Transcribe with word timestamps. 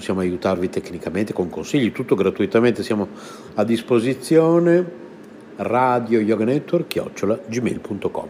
possiamo 0.00 0.20
aiutarvi 0.20 0.70
tecnicamente 0.70 1.34
con 1.34 1.50
consigli, 1.50 1.92
tutto 1.92 2.14
gratuitamente, 2.14 2.82
siamo 2.82 3.06
a 3.56 3.64
disposizione 3.64 5.08
radio 5.56 6.20
yoga 6.20 6.44
network 6.46 6.86
chiocciola 6.86 7.36
gmail.com 7.46 8.28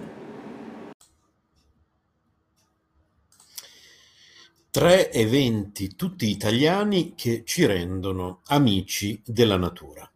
Tre 4.69 5.13
eventi 5.13 5.95
tutti 5.95 6.29
italiani 6.29 7.15
che 7.15 7.45
ci 7.45 7.67
rendono 7.67 8.41
amici 8.47 9.23
della 9.25 9.57
natura. 9.57 10.11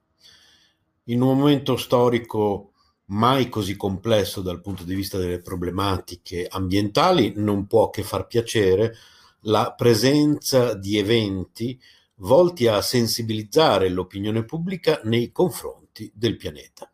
In 1.05 1.21
un 1.21 1.39
momento 1.39 1.77
storico 1.77 2.73
mai 3.07 3.49
così 3.49 3.77
complesso 3.77 4.41
dal 4.41 4.61
punto 4.61 4.83
di 4.83 4.97
vista 4.97 5.19
delle 5.19 5.39
problematiche 5.39 6.49
ambientali, 6.51 7.35
non 7.37 7.69
può 7.69 7.91
che 7.91 8.03
far 8.03 8.27
piacere 8.27 8.97
la 9.45 9.75
presenza 9.77 10.75
di 10.75 10.97
eventi 10.97 11.81
volti 12.17 12.67
a 12.67 12.81
sensibilizzare 12.81 13.89
l'opinione 13.89 14.45
pubblica 14.45 15.01
nei 15.05 15.33
confronti 15.33 16.11
del 16.15 16.37
pianeta. 16.37 16.91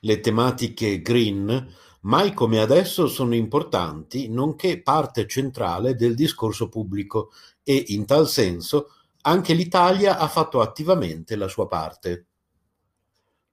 Le 0.00 0.20
tematiche 0.20 1.00
green 1.00 1.74
mai 2.02 2.32
come 2.32 2.60
adesso 2.60 3.08
sono 3.08 3.34
importanti, 3.34 4.28
nonché 4.28 4.80
parte 4.82 5.26
centrale 5.26 5.94
del 5.94 6.14
discorso 6.14 6.68
pubblico 6.68 7.32
e 7.64 7.84
in 7.88 8.06
tal 8.06 8.28
senso 8.28 8.92
anche 9.22 9.54
l'Italia 9.54 10.18
ha 10.18 10.28
fatto 10.28 10.60
attivamente 10.60 11.34
la 11.34 11.48
sua 11.48 11.66
parte. 11.66 12.26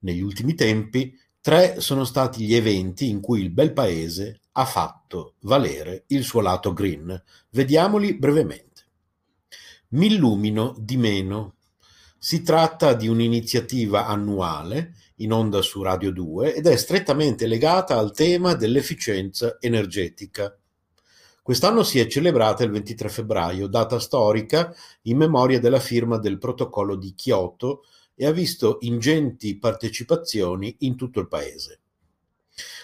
Negli 0.00 0.20
ultimi 0.20 0.54
tempi, 0.54 1.18
tre 1.40 1.80
sono 1.80 2.04
stati 2.04 2.44
gli 2.44 2.54
eventi 2.54 3.08
in 3.08 3.20
cui 3.20 3.40
il 3.40 3.50
bel 3.50 3.72
paese 3.72 4.40
ha 4.58 4.64
fatto 4.64 5.34
valere 5.40 6.04
il 6.08 6.24
suo 6.24 6.40
lato 6.40 6.72
green. 6.72 7.22
Vediamoli 7.50 8.16
brevemente. 8.16 8.84
Mi 9.88 10.06
illumino 10.06 10.74
di 10.78 10.96
meno. 10.96 11.56
Si 12.18 12.42
tratta 12.42 12.94
di 12.94 13.06
un'iniziativa 13.06 14.06
annuale 14.06 14.94
in 15.16 15.32
onda 15.32 15.60
su 15.60 15.82
Radio 15.82 16.10
2 16.10 16.54
ed 16.54 16.66
è 16.66 16.76
strettamente 16.76 17.46
legata 17.46 17.98
al 17.98 18.12
tema 18.12 18.54
dell'efficienza 18.54 19.58
energetica. 19.60 20.58
Quest'anno 21.42 21.82
si 21.82 22.00
è 22.00 22.06
celebrata 22.06 22.64
il 22.64 22.70
23 22.70 23.08
febbraio, 23.10 23.68
data 23.68 24.00
storica 24.00 24.74
in 25.02 25.18
memoria 25.18 25.60
della 25.60 25.80
firma 25.80 26.18
del 26.18 26.38
protocollo 26.38 26.96
di 26.96 27.14
Kyoto 27.14 27.84
e 28.14 28.24
ha 28.24 28.32
visto 28.32 28.78
ingenti 28.80 29.58
partecipazioni 29.58 30.76
in 30.80 30.96
tutto 30.96 31.20
il 31.20 31.28
paese. 31.28 31.80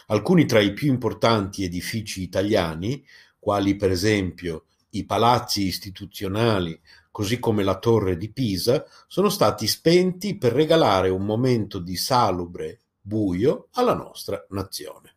Alcuni 0.06 0.44
tra 0.46 0.60
i 0.60 0.72
più 0.72 0.88
importanti 0.88 1.64
edifici 1.64 2.22
italiani, 2.22 3.04
quali 3.38 3.76
per 3.76 3.90
esempio 3.90 4.64
i 4.90 5.04
palazzi 5.04 5.66
istituzionali, 5.66 6.78
così 7.10 7.38
come 7.38 7.62
la 7.62 7.78
torre 7.78 8.16
di 8.16 8.30
Pisa, 8.30 8.84
sono 9.06 9.28
stati 9.28 9.66
spenti 9.66 10.36
per 10.36 10.52
regalare 10.52 11.08
un 11.08 11.24
momento 11.24 11.78
di 11.78 11.96
salubre 11.96 12.80
buio 13.00 13.69
alla 13.72 13.94
nostra 13.94 14.44
nazione. 14.50 15.16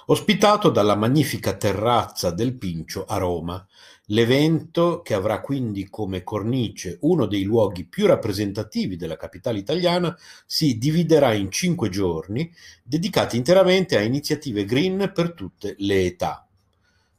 Ospitato 0.05 0.69
dalla 0.69 0.95
magnifica 0.95 1.57
terrazza 1.57 2.29
del 2.29 2.53
Pincio 2.53 3.05
a 3.05 3.17
Roma, 3.17 3.67
L'evento, 4.11 5.01
che 5.01 5.15
avrà 5.15 5.41
quindi 5.41 5.89
come 5.89 6.21
cornice 6.21 6.99
uno 7.01 7.25
dei 7.25 7.41
luoghi 7.41 7.85
più 7.85 8.05
rappresentativi 8.05 8.95
della 8.95 9.17
capitale 9.17 9.57
italiana, 9.57 10.15
si 10.45 10.77
dividerà 10.77 11.33
in 11.33 11.49
cinque 11.49 11.89
giorni 11.89 12.53
dedicati 12.83 13.37
interamente 13.37 13.97
a 13.97 14.01
iniziative 14.01 14.65
green 14.65 15.11
per 15.15 15.33
tutte 15.33 15.73
le 15.79 16.05
età. 16.05 16.45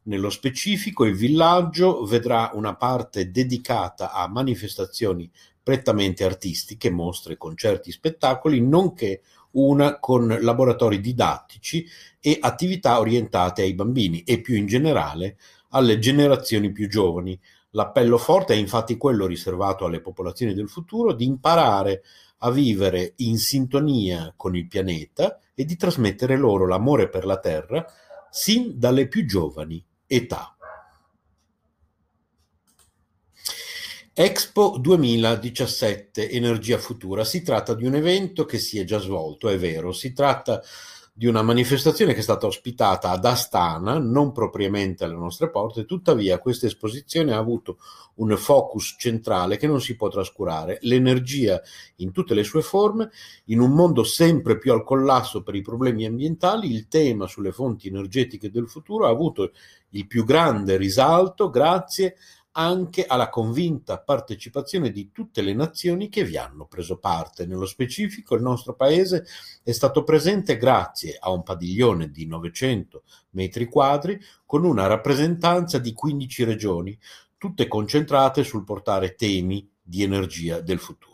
Nello 0.05 0.31
specifico 0.31 1.05
il 1.05 1.15
villaggio 1.15 2.05
vedrà 2.05 2.51
una 2.55 2.77
parte 2.77 3.31
dedicata 3.31 4.13
a 4.13 4.29
manifestazioni 4.29 5.31
prettamente 5.63 6.25
artistiche, 6.25 6.91
mostre, 6.91 7.37
concerti, 7.37 7.93
spettacoli, 7.93 8.61
nonché 8.61 9.23
una 9.53 9.99
con 9.99 10.27
laboratori 10.41 11.01
didattici 11.01 11.87
e 12.21 12.39
attività 12.41 12.99
orientate 12.99 13.63
ai 13.63 13.75
bambini 13.75 14.23
e 14.23 14.41
più 14.41 14.57
in 14.57 14.67
generale 14.67 15.37
alle 15.71 15.99
generazioni 15.99 16.73
più 16.73 16.89
giovani. 16.89 17.39
L'appello 17.71 18.19
forte 18.19 18.55
è 18.55 18.57
infatti 18.57 18.97
quello 18.97 19.27
riservato 19.27 19.85
alle 19.85 20.01
popolazioni 20.01 20.55
del 20.55 20.69
futuro 20.69 21.13
di 21.13 21.25
imparare 21.25 22.03
a 22.39 22.51
vivere 22.51 23.15
in 23.17 23.39
sintonia 23.39 24.33
con 24.37 24.57
il 24.57 24.67
pianeta 24.67 25.39
e 25.55 25.65
di 25.65 25.77
trasmettere 25.77 26.37
loro 26.37 26.67
l'amore 26.67 27.09
per 27.09 27.25
la 27.25 27.39
Terra 27.39 27.85
sin 28.31 28.79
dalle 28.79 29.07
più 29.07 29.25
giovani 29.25 29.83
età. 30.07 30.52
Expo 34.15 34.77
2017 34.79 36.29
Energia 36.29 36.77
Futura. 36.77 37.25
Si 37.25 37.41
tratta 37.41 37.73
di 37.73 37.87
un 37.87 37.95
evento 37.95 38.45
che 38.45 38.59
si 38.59 38.79
è 38.79 38.85
già 38.85 38.99
svolto, 38.99 39.49
è 39.49 39.57
vero, 39.57 39.91
si 39.91 40.13
tratta 40.13 40.61
di 41.15 41.25
una 41.25 41.41
manifestazione 41.41 42.13
che 42.13 42.19
è 42.19 42.23
stata 42.23 42.45
ospitata 42.45 43.09
ad 43.09 43.25
Astana, 43.25 43.99
non 43.99 44.33
propriamente 44.33 45.05
alle 45.05 45.15
nostre 45.15 45.49
porte, 45.49 45.87
tuttavia 45.87 46.39
questa 46.39 46.67
esposizione 46.67 47.33
ha 47.33 47.39
avuto 47.39 47.79
un 48.17 48.37
focus 48.37 48.97
centrale 48.99 49.57
che 49.57 49.67
non 49.67 49.81
si 49.81 49.97
può 49.97 50.09
trascurare, 50.09 50.77
l'energia 50.83 51.59
in 51.97 52.13
tutte 52.13 52.35
le 52.35 52.45
sue 52.45 52.61
forme, 52.61 53.11
in 53.47 53.61
un 53.61 53.71
mondo 53.71 54.05
sempre 54.05 54.59
più 54.59 54.73
al 54.73 54.85
collasso 54.85 55.43
per 55.43 55.55
i 55.55 55.63
problemi 55.63 56.05
ambientali, 56.05 56.71
il 56.71 56.87
tema 56.87 57.27
sulle 57.27 57.53
fonti 57.53 57.89
energetiche 57.89 58.51
del 58.51 58.69
futuro 58.69 59.07
ha 59.07 59.11
avuto 59.11 59.53
il 59.91 60.07
più 60.07 60.25
grande 60.25 60.77
risalto 60.77 61.49
grazie 61.49 62.17
anche 62.53 63.07
alla 63.07 63.29
convinta 63.29 63.99
partecipazione 63.99 64.91
di 64.91 65.11
tutte 65.13 65.41
le 65.41 65.55
nazioni 65.55 66.09
che 66.09 66.25
vi 66.25 66.37
hanno 66.37 66.67
preso 66.67 66.99
parte. 66.99 67.47
Nello 67.47 67.67
specifico 67.67 68.35
il 68.35 68.43
nostro 68.43 68.75
paese 68.75 69.25
è 69.63 69.73
stato 69.73 70.05
presente 70.05 70.57
grazie 70.57 71.17
a 71.19 71.31
un 71.31 71.43
padiglione 71.43 72.11
di 72.11 72.27
900 72.27 73.03
metri 73.31 73.67
quadri 73.67 74.21
con 74.45 74.65
una 74.65 74.87
rappresentanza 74.87 75.79
di 75.79 75.93
15 75.93 76.45
regioni, 76.45 76.99
tutte 77.39 77.69
concentrate 77.69 78.45
sul 78.45 78.65
portare 78.65 79.15
temi 79.15 79.69
di 79.83 80.03
energia 80.03 80.61
del 80.61 80.79
futuro. 80.79 81.12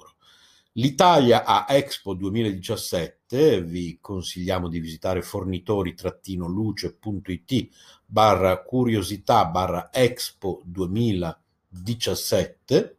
L'Italia 0.79 1.45
a 1.45 1.67
Expo 1.69 2.15
2017, 2.15 3.65
vi 3.65 3.99
consigliamo 4.01 4.69
di 4.69 4.79
visitare 4.79 5.23
fornitori-luce.it 5.23 7.69
barra 8.07 8.63
curiosità 8.63 9.45
barra 9.47 9.91
Expo 9.93 10.63
2017, 10.65 12.97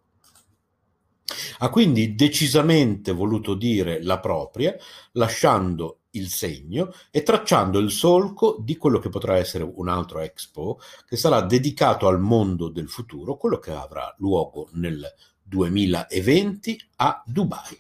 ha 1.59 1.69
quindi 1.69 2.15
decisamente 2.15 3.13
voluto 3.13 3.53
dire 3.53 4.03
la 4.03 4.19
propria, 4.19 4.75
lasciando 5.13 5.99
il 6.11 6.27
segno 6.27 6.91
e 7.11 7.23
tracciando 7.23 7.79
il 7.79 7.91
solco 7.91 8.57
di 8.59 8.75
quello 8.75 8.99
che 8.99 9.07
potrà 9.07 9.37
essere 9.37 9.63
un 9.63 9.87
altro 9.87 10.19
Expo 10.19 10.81
che 11.07 11.15
sarà 11.15 11.39
dedicato 11.43 12.09
al 12.09 12.19
mondo 12.19 12.67
del 12.67 12.89
futuro, 12.89 13.37
quello 13.37 13.57
che 13.57 13.71
avrà 13.71 14.13
luogo 14.17 14.67
nel 14.73 15.09
2020 15.49 16.79
a 16.97 17.23
Dubai. 17.25 17.77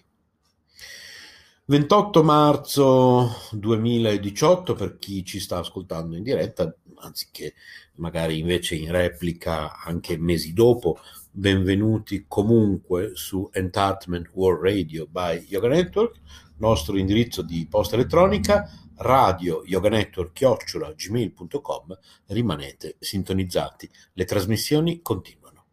28 1.65 2.23
marzo 2.23 3.29
2018 3.51 4.73
per 4.73 4.97
chi 4.97 5.23
ci 5.23 5.39
sta 5.39 5.59
ascoltando 5.59 6.15
in 6.15 6.23
diretta, 6.23 6.73
anziché 6.95 7.53
magari 7.95 8.39
invece 8.39 8.75
in 8.75 8.91
replica 8.91 9.77
anche 9.77 10.17
mesi 10.17 10.53
dopo, 10.53 10.99
benvenuti 11.31 12.25
comunque 12.27 13.11
su 13.13 13.47
Entertainment 13.53 14.31
World 14.33 14.63
Radio 14.63 15.05
by 15.07 15.45
Yoga 15.47 15.67
Network, 15.67 16.19
nostro 16.57 16.97
indirizzo 16.97 17.43
di 17.43 17.67
posta 17.69 17.95
elettronica 17.95 18.67
radio 18.99 19.63
yoganetwork 19.65 20.95
gmail.com 20.95 21.97
rimanete 22.27 22.95
sintonizzati. 22.99 23.89
Le 24.13 24.25
trasmissioni 24.25 25.01
continuano. 25.01 25.65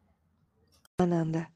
Ananda 0.96 1.50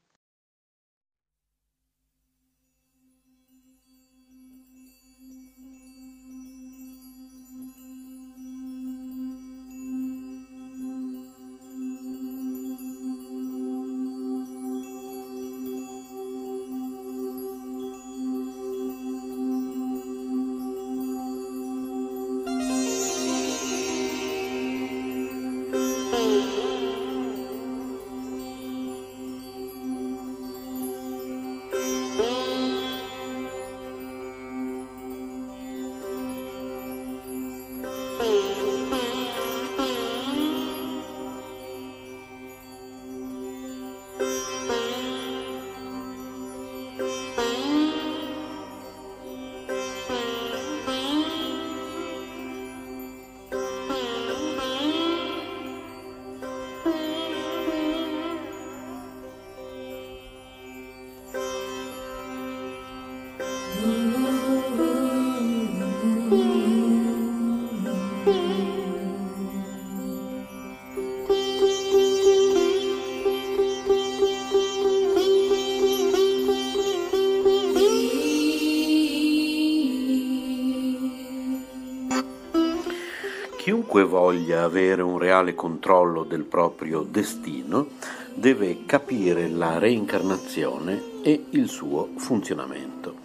avere 84.71 85.01
un 85.01 85.17
reale 85.17 85.53
controllo 85.53 86.23
del 86.23 86.43
proprio 86.43 87.01
destino 87.01 87.89
deve 88.33 88.85
capire 88.85 89.49
la 89.49 89.77
reincarnazione 89.77 91.21
e 91.21 91.47
il 91.49 91.67
suo 91.67 92.11
funzionamento. 92.15 93.15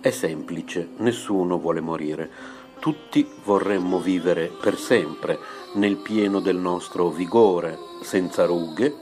È 0.00 0.10
semplice, 0.10 0.88
nessuno 0.96 1.58
vuole 1.58 1.80
morire, 1.80 2.28
tutti 2.80 3.24
vorremmo 3.44 4.00
vivere 4.00 4.50
per 4.60 4.76
sempre 4.76 5.38
nel 5.74 5.96
pieno 5.96 6.40
del 6.40 6.56
nostro 6.56 7.08
vigore, 7.10 7.78
senza 8.02 8.44
rughe, 8.44 8.92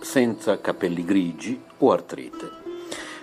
senza 0.00 0.62
capelli 0.62 1.04
grigi 1.04 1.60
o 1.78 1.92
artrite. 1.92 2.58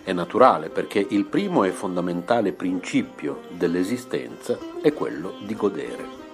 È 0.04 0.14
naturale 0.14 0.70
perché 0.70 1.04
il 1.10 1.26
primo 1.26 1.64
e 1.64 1.72
fondamentale 1.72 2.52
principio 2.52 3.42
dell'esistenza 3.50 4.58
è 4.80 4.94
quello 4.94 5.34
di 5.44 5.56
godere 5.56 6.27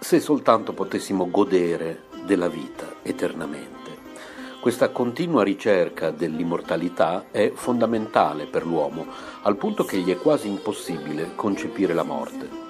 se 0.00 0.20
soltanto 0.20 0.72
potessimo 0.72 1.28
godere 1.30 2.04
della 2.24 2.48
vita 2.48 2.96
eternamente. 3.02 3.76
Questa 4.60 4.90
continua 4.90 5.42
ricerca 5.42 6.10
dell'immortalità 6.10 7.26
è 7.30 7.52
fondamentale 7.54 8.46
per 8.46 8.66
l'uomo, 8.66 9.06
al 9.42 9.56
punto 9.56 9.84
che 9.84 9.98
gli 9.98 10.10
è 10.10 10.16
quasi 10.16 10.48
impossibile 10.48 11.34
concepire 11.34 11.94
la 11.94 12.02
morte. 12.02 12.66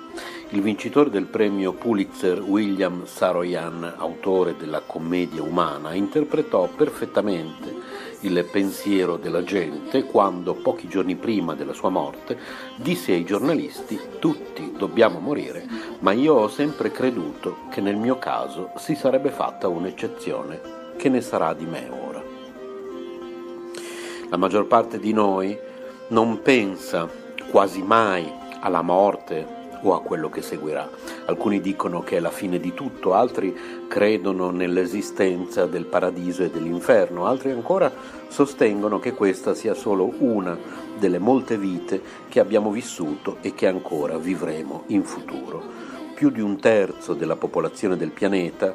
Il 0.50 0.62
vincitore 0.62 1.10
del 1.10 1.26
premio 1.26 1.72
Pulitzer 1.72 2.40
William 2.40 3.04
Saroyan, 3.04 3.94
autore 3.98 4.56
della 4.56 4.80
commedia 4.80 5.42
umana, 5.42 5.92
interpretò 5.92 6.68
perfettamente 6.68 7.74
il 8.20 8.44
pensiero 8.50 9.16
della 9.16 9.44
gente 9.44 10.04
quando, 10.04 10.54
pochi 10.54 10.88
giorni 10.88 11.16
prima 11.16 11.54
della 11.54 11.72
sua 11.72 11.88
morte, 11.88 12.38
disse 12.76 13.12
ai 13.12 13.24
giornalisti 13.24 13.98
tutti 14.18 14.74
dobbiamo 14.76 15.18
morire, 15.18 15.66
ma 16.00 16.12
io 16.12 16.34
ho 16.34 16.48
sempre 16.48 16.90
creduto 16.90 17.58
che 17.70 17.80
nel 17.80 17.96
mio 17.96 18.18
caso 18.18 18.70
si 18.76 18.94
sarebbe 18.94 19.30
fatta 19.30 19.68
un'eccezione. 19.68 20.76
Che 20.96 21.08
ne 21.08 21.20
sarà 21.20 21.54
di 21.54 21.64
me 21.64 21.88
ora? 21.88 22.22
La 24.30 24.36
maggior 24.36 24.66
parte 24.66 24.98
di 24.98 25.12
noi 25.12 25.56
non 26.08 26.42
pensa 26.42 27.08
quasi 27.50 27.82
mai 27.82 28.30
alla 28.60 28.82
morte 28.82 29.57
o 29.82 29.94
a 29.94 30.02
quello 30.02 30.28
che 30.28 30.42
seguirà. 30.42 30.88
Alcuni 31.26 31.60
dicono 31.60 32.02
che 32.02 32.16
è 32.16 32.20
la 32.20 32.30
fine 32.30 32.58
di 32.58 32.74
tutto, 32.74 33.14
altri 33.14 33.56
credono 33.88 34.50
nell'esistenza 34.50 35.66
del 35.66 35.86
paradiso 35.86 36.42
e 36.42 36.50
dell'inferno, 36.50 37.26
altri 37.26 37.50
ancora 37.50 37.92
sostengono 38.28 38.98
che 38.98 39.12
questa 39.12 39.54
sia 39.54 39.74
solo 39.74 40.12
una 40.18 40.58
delle 40.98 41.18
molte 41.18 41.56
vite 41.56 42.00
che 42.28 42.40
abbiamo 42.40 42.70
vissuto 42.70 43.38
e 43.40 43.54
che 43.54 43.66
ancora 43.66 44.18
vivremo 44.18 44.84
in 44.88 45.04
futuro. 45.04 45.62
Più 46.14 46.30
di 46.30 46.40
un 46.40 46.58
terzo 46.58 47.14
della 47.14 47.36
popolazione 47.36 47.96
del 47.96 48.10
pianeta 48.10 48.74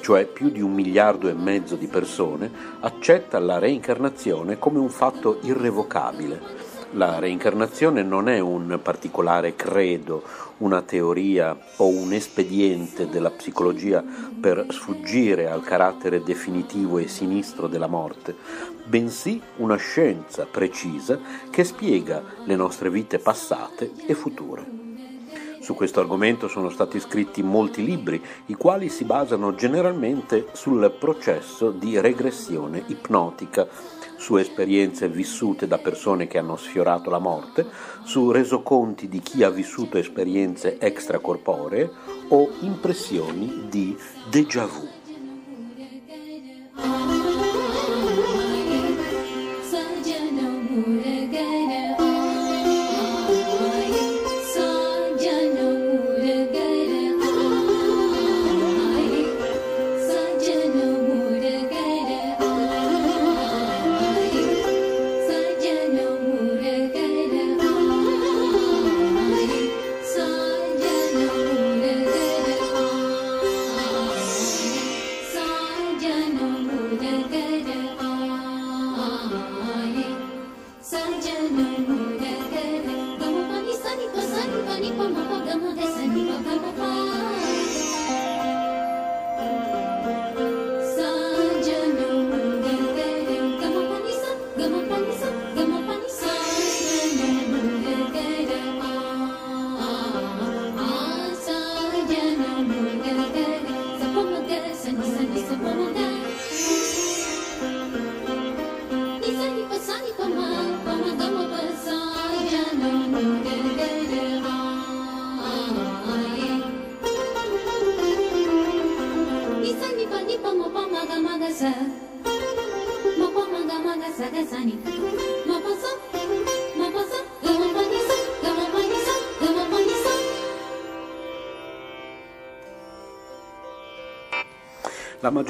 cioè 0.00 0.26
più 0.26 0.48
di 0.48 0.60
un 0.60 0.72
miliardo 0.72 1.28
e 1.28 1.34
mezzo 1.34 1.76
di 1.76 1.86
persone, 1.86 2.50
accetta 2.80 3.38
la 3.38 3.58
reincarnazione 3.58 4.58
come 4.58 4.78
un 4.78 4.88
fatto 4.88 5.38
irrevocabile 5.42 6.59
la 6.92 7.18
reincarnazione 7.18 8.02
non 8.02 8.28
è 8.28 8.40
un 8.40 8.80
particolare 8.82 9.54
credo, 9.54 10.22
una 10.58 10.82
teoria 10.82 11.56
o 11.76 11.86
un 11.86 12.12
espediente 12.12 13.08
della 13.08 13.30
psicologia 13.30 14.02
per 14.40 14.66
sfuggire 14.70 15.48
al 15.48 15.62
carattere 15.62 16.22
definitivo 16.22 16.98
e 16.98 17.06
sinistro 17.06 17.68
della 17.68 17.86
morte, 17.86 18.34
bensì 18.84 19.40
una 19.56 19.76
scienza 19.76 20.46
precisa 20.50 21.18
che 21.50 21.62
spiega 21.62 22.22
le 22.44 22.56
nostre 22.56 22.90
vite 22.90 23.18
passate 23.18 23.92
e 24.06 24.14
future. 24.14 24.78
Su 25.60 25.74
questo 25.74 26.00
argomento 26.00 26.48
sono 26.48 26.70
stati 26.70 26.98
scritti 26.98 27.42
molti 27.42 27.84
libri, 27.84 28.20
i 28.46 28.54
quali 28.54 28.88
si 28.88 29.04
basano 29.04 29.54
generalmente 29.54 30.48
sul 30.52 30.90
processo 30.98 31.70
di 31.70 32.00
regressione 32.00 32.82
ipnotica 32.86 33.68
su 34.20 34.36
esperienze 34.36 35.08
vissute 35.08 35.66
da 35.66 35.78
persone 35.78 36.26
che 36.26 36.36
hanno 36.36 36.56
sfiorato 36.56 37.08
la 37.08 37.18
morte, 37.18 37.66
su 38.04 38.30
resoconti 38.30 39.08
di 39.08 39.20
chi 39.20 39.42
ha 39.42 39.48
vissuto 39.48 39.96
esperienze 39.96 40.78
extracorporee 40.78 41.90
o 42.28 42.50
impressioni 42.60 43.66
di 43.70 43.96
déjà 44.30 44.66
vu. 44.66 44.99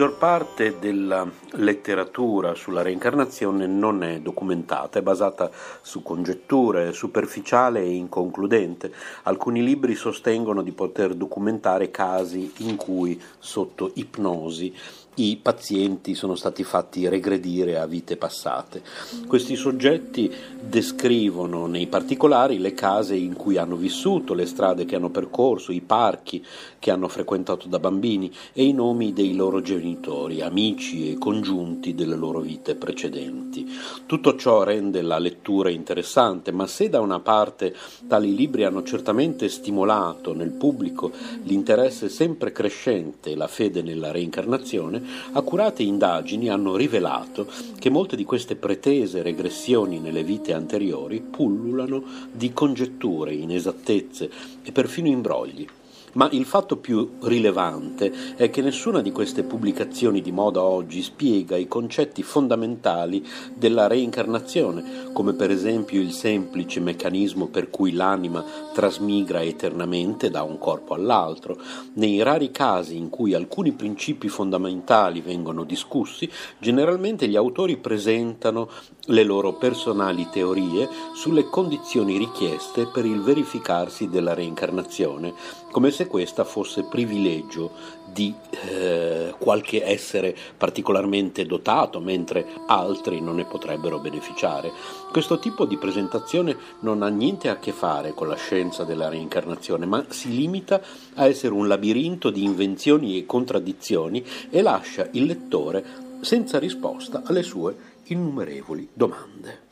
Maggior 0.00 0.16
parte 0.16 0.78
della 0.78 1.30
letteratura 1.52 2.54
sulla 2.54 2.82
reincarnazione 2.82 3.66
non 3.66 4.02
è 4.02 4.20
documentata, 4.20 4.98
è 4.98 5.02
basata 5.02 5.50
su 5.82 6.02
congetture, 6.02 6.92
superficiale 6.92 7.80
e 7.80 7.94
inconcludente. 7.94 8.92
Alcuni 9.24 9.62
libri 9.62 9.94
sostengono 9.94 10.62
di 10.62 10.72
poter 10.72 11.14
documentare 11.14 11.90
casi 11.90 12.52
in 12.58 12.76
cui 12.76 13.20
sotto 13.38 13.90
ipnosi 13.94 14.74
i 15.14 15.38
pazienti 15.42 16.14
sono 16.14 16.34
stati 16.34 16.62
fatti 16.62 17.08
regredire 17.08 17.78
a 17.78 17.86
vite 17.86 18.16
passate. 18.16 18.82
Questi 19.26 19.56
soggetti 19.56 20.32
descrivono 20.62 21.66
nei 21.66 21.88
particolari 21.88 22.58
le 22.58 22.72
case 22.72 23.16
in 23.16 23.34
cui 23.34 23.56
hanno 23.56 23.76
vissuto, 23.76 24.34
le 24.34 24.46
strade 24.46 24.84
che 24.84 24.96
hanno 24.96 25.10
percorso, 25.10 25.72
i 25.72 25.82
parchi 25.82 26.44
che 26.78 26.90
hanno 26.90 27.08
frequentato 27.08 27.68
da 27.68 27.78
bambini 27.78 28.32
e 28.52 28.64
i 28.64 28.72
nomi 28.72 29.12
dei 29.12 29.34
loro 29.34 29.60
genitori, 29.60 30.40
amici 30.40 31.10
e 31.10 31.18
congiunti 31.18 31.48
delle 31.94 32.14
loro 32.14 32.40
vite 32.40 32.76
precedenti. 32.76 33.66
Tutto 34.06 34.36
ciò 34.36 34.62
rende 34.62 35.02
la 35.02 35.18
lettura 35.18 35.70
interessante, 35.70 36.52
ma 36.52 36.66
se 36.66 36.88
da 36.88 37.00
una 37.00 37.20
parte 37.20 37.74
tali 38.06 38.34
libri 38.34 38.64
hanno 38.64 38.82
certamente 38.82 39.48
stimolato 39.48 40.32
nel 40.32 40.50
pubblico 40.50 41.10
l'interesse 41.42 42.08
sempre 42.08 42.52
crescente 42.52 43.30
e 43.30 43.36
la 43.36 43.48
fede 43.48 43.82
nella 43.82 44.12
reincarnazione, 44.12 45.02
accurate 45.32 45.82
indagini 45.82 46.48
hanno 46.48 46.76
rivelato 46.76 47.46
che 47.78 47.90
molte 47.90 48.16
di 48.16 48.24
queste 48.24 48.54
pretese 48.54 49.22
regressioni 49.22 49.98
nelle 49.98 50.22
vite 50.22 50.52
anteriori 50.52 51.20
pullulano 51.20 52.02
di 52.30 52.52
congetture, 52.52 53.32
inesattezze 53.32 54.30
e 54.62 54.72
perfino 54.72 55.08
imbrogli. 55.08 55.66
Ma 56.12 56.28
il 56.32 56.44
fatto 56.44 56.76
più 56.76 57.18
rilevante 57.20 58.34
è 58.34 58.50
che 58.50 58.62
nessuna 58.62 59.00
di 59.00 59.12
queste 59.12 59.44
pubblicazioni 59.44 60.20
di 60.20 60.32
moda 60.32 60.60
oggi 60.60 61.02
spiega 61.02 61.56
i 61.56 61.68
concetti 61.68 62.24
fondamentali 62.24 63.24
della 63.54 63.86
reincarnazione, 63.86 65.12
come 65.12 65.34
per 65.34 65.50
esempio 65.52 66.00
il 66.00 66.10
semplice 66.10 66.80
meccanismo 66.80 67.46
per 67.46 67.70
cui 67.70 67.92
l'anima 67.92 68.44
trasmigra 68.72 69.42
eternamente 69.42 70.30
da 70.30 70.42
un 70.42 70.58
corpo 70.58 70.94
all'altro. 70.94 71.56
Nei 71.94 72.22
rari 72.22 72.50
casi 72.50 72.96
in 72.96 73.08
cui 73.08 73.34
alcuni 73.34 73.72
principi 73.72 74.28
fondamentali 74.28 75.20
vengono 75.20 75.62
discussi, 75.62 76.28
generalmente 76.58 77.28
gli 77.28 77.36
autori 77.36 77.76
presentano 77.76 78.68
le 79.06 79.22
loro 79.22 79.54
personali 79.54 80.28
teorie 80.30 80.88
sulle 81.14 81.44
condizioni 81.44 82.18
richieste 82.18 82.86
per 82.86 83.04
il 83.04 83.20
verificarsi 83.22 84.08
della 84.08 84.34
reincarnazione, 84.34 85.32
come 85.70 85.90
se 85.90 85.99
questa 86.06 86.44
fosse 86.44 86.84
privilegio 86.84 87.72
di 88.12 88.34
eh, 88.68 89.34
qualche 89.38 89.84
essere 89.84 90.36
particolarmente 90.56 91.46
dotato, 91.46 92.00
mentre 92.00 92.46
altri 92.66 93.20
non 93.20 93.36
ne 93.36 93.44
potrebbero 93.44 93.98
beneficiare. 93.98 94.72
Questo 95.10 95.38
tipo 95.38 95.64
di 95.64 95.76
presentazione 95.76 96.56
non 96.80 97.02
ha 97.02 97.08
niente 97.08 97.48
a 97.48 97.58
che 97.58 97.72
fare 97.72 98.12
con 98.12 98.28
la 98.28 98.36
scienza 98.36 98.84
della 98.84 99.08
reincarnazione, 99.08 99.86
ma 99.86 100.04
si 100.08 100.34
limita 100.34 100.80
a 101.14 101.26
essere 101.26 101.54
un 101.54 101.68
labirinto 101.68 102.30
di 102.30 102.44
invenzioni 102.44 103.18
e 103.18 103.26
contraddizioni 103.26 104.24
e 104.50 104.62
lascia 104.62 105.08
il 105.12 105.24
lettore 105.24 105.84
senza 106.20 106.58
risposta 106.58 107.22
alle 107.24 107.42
sue 107.42 107.76
innumerevoli 108.04 108.88
domande. 108.92 109.68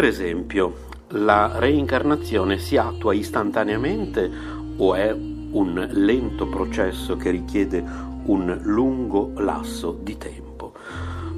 Per 0.00 0.08
esempio, 0.08 0.76
la 1.08 1.58
reincarnazione 1.58 2.56
si 2.56 2.78
attua 2.78 3.12
istantaneamente 3.12 4.30
o 4.78 4.94
è 4.94 5.12
un 5.12 5.88
lento 5.90 6.46
processo 6.46 7.18
che 7.18 7.28
richiede 7.28 7.84
un 8.24 8.60
lungo 8.62 9.32
lasso 9.36 9.92
di 10.02 10.16
tempo? 10.16 10.72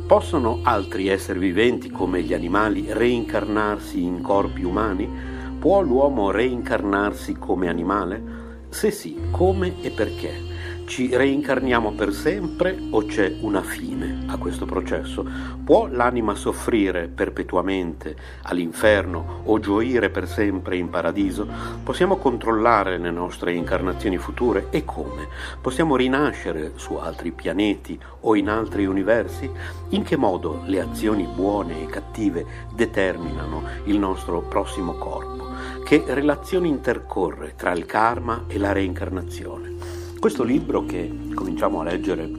Possono 0.07 0.61
altri 0.63 1.09
esseri 1.09 1.41
viventi 1.41 1.91
come 1.91 2.23
gli 2.23 2.33
animali 2.33 2.87
reincarnarsi 2.89 4.01
in 4.01 4.23
corpi 4.23 4.63
umani? 4.63 5.11
Può 5.59 5.81
l'uomo 5.81 6.31
reincarnarsi 6.31 7.33
come 7.33 7.69
animale? 7.69 8.23
Se 8.69 8.93
sì, 8.93 9.19
come 9.33 9.83
e 9.83 9.91
perché? 9.91 10.52
Ci 10.93 11.09
reincarniamo 11.09 11.93
per 11.93 12.13
sempre 12.13 12.79
o 12.91 13.07
c'è 13.07 13.37
una 13.41 13.63
fine 13.63 14.25
a 14.27 14.37
questo 14.37 14.67
processo? 14.67 15.25
Può 15.65 15.87
l'anima 15.87 16.35
soffrire 16.35 17.09
perpetuamente 17.09 18.15
all'inferno 18.43 19.41
o 19.45 19.59
gioire 19.59 20.11
per 20.11 20.29
sempre 20.29 20.77
in 20.77 20.91
paradiso? 20.91 21.49
Possiamo 21.83 22.19
controllare 22.19 22.99
le 22.99 23.11
nostre 23.11 23.55
incarnazioni 23.55 24.19
future 24.19 24.67
e 24.69 24.85
come? 24.85 25.29
Possiamo 25.63 25.97
rinascere 25.97 26.73
su 26.75 26.97
altri 26.97 27.33
pianeti 27.33 27.99
o 28.21 28.37
in 28.37 28.51
altri 28.51 28.85
universi? 28.85 29.51
In 29.93 30.03
che 30.03 30.19
modo 30.19 30.61
le 30.67 30.79
azioni 30.79 31.27
buone 31.27 31.85
e 31.85 31.87
cattive 31.87 32.45
determinano 32.71 33.63
il 33.85 33.99
nostro 33.99 34.43
prossimo 34.43 34.93
corpo? 34.99 35.53
Che 35.87 36.05
relazione 36.09 36.69
intercorre 36.69 37.55
tra 37.57 37.73
il 37.73 37.87
karma 37.87 38.45
e 38.47 38.59
la 38.59 38.73
reincarnazione? 38.73 39.72
Questo 40.23 40.45
libro 40.45 40.87
che 40.87 41.13
cominciamo 41.35 41.81
a 41.81 41.83
leggere 41.83 42.31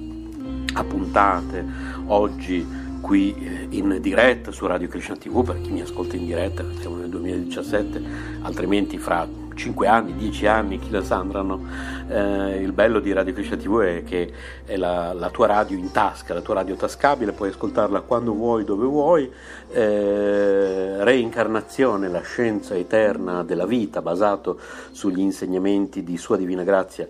a 0.75 0.83
puntate 0.85 1.65
oggi 2.05 2.65
qui 3.01 3.35
eh, 3.35 3.67
in 3.71 3.97
diretta 3.99 4.53
su 4.53 4.65
Radio 4.65 4.87
Krishna 4.87 5.17
TV 5.17 5.43
per 5.43 5.59
chi 5.59 5.69
mi 5.69 5.81
ascolta 5.81 6.15
in 6.15 6.25
diretta, 6.25 6.63
siamo 6.79 6.95
nel 6.95 7.09
2017, 7.09 8.01
altrimenti 8.43 8.97
fra 8.97 9.27
5 9.53 9.87
anni, 9.87 10.15
10 10.15 10.47
anni, 10.47 10.79
chi 10.79 10.89
la 10.89 11.03
sa 11.03 11.17
andranno. 11.17 11.61
Eh, 12.07 12.61
il 12.61 12.71
bello 12.71 12.99
di 12.99 13.13
Radio 13.13 13.33
Krishna 13.33 13.55
TV 13.55 13.79
è 13.79 14.03
che 14.03 14.31
è 14.65 14.75
la, 14.75 15.13
la, 15.13 15.29
tua 15.29 15.47
radio 15.47 15.77
in 15.77 15.91
tasca, 15.91 16.33
la 16.33 16.41
tua 16.41 16.55
radio 16.55 16.75
tascabile, 16.75 17.31
puoi 17.31 17.49
ascoltarla 17.49 18.01
quando 18.01 18.33
vuoi, 18.33 18.63
dove 18.63 18.85
vuoi. 18.85 19.31
Eh, 19.71 21.03
reincarnazione, 21.03 22.07
la 22.09 22.21
scienza 22.21 22.75
eterna 22.75 23.43
della 23.43 23.65
vita, 23.65 24.01
basato 24.01 24.59
sugli 24.91 25.19
insegnamenti 25.19 26.03
di 26.03 26.17
Sua 26.17 26.37
Divina 26.37 26.63
Grazia 26.63 27.07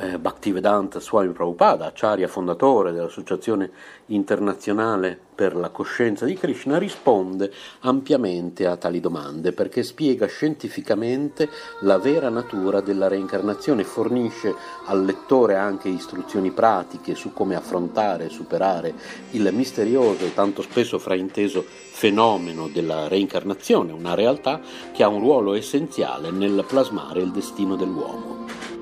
eh, 0.00 0.18
Bhaktivedanta 0.18 0.98
Swami 0.98 1.32
Prabhupada, 1.32 1.86
acciaria 1.86 2.26
fondatore 2.26 2.92
dell'Associazione 2.92 3.70
Internazionale 4.06 5.28
per 5.40 5.56
la 5.56 5.70
coscienza 5.70 6.26
di 6.26 6.34
Krishna 6.34 6.76
risponde 6.76 7.50
ampiamente 7.80 8.66
a 8.66 8.76
tali 8.76 9.00
domande 9.00 9.52
perché 9.52 9.82
spiega 9.82 10.26
scientificamente 10.26 11.48
la 11.80 11.96
vera 11.96 12.28
natura 12.28 12.82
della 12.82 13.08
reincarnazione, 13.08 13.82
fornisce 13.82 14.54
al 14.84 15.02
lettore 15.02 15.56
anche 15.56 15.88
istruzioni 15.88 16.50
pratiche 16.50 17.14
su 17.14 17.32
come 17.32 17.54
affrontare 17.54 18.26
e 18.26 18.28
superare 18.28 18.92
il 19.30 19.48
misterioso 19.50 20.26
e 20.26 20.34
tanto 20.34 20.60
spesso 20.60 20.98
frainteso 20.98 21.64
fenomeno 21.64 22.68
della 22.68 23.08
reincarnazione, 23.08 23.92
una 23.92 24.12
realtà 24.12 24.60
che 24.92 25.02
ha 25.02 25.08
un 25.08 25.20
ruolo 25.20 25.54
essenziale 25.54 26.30
nel 26.30 26.66
plasmare 26.68 27.22
il 27.22 27.30
destino 27.30 27.76
dell'uomo. 27.76 28.79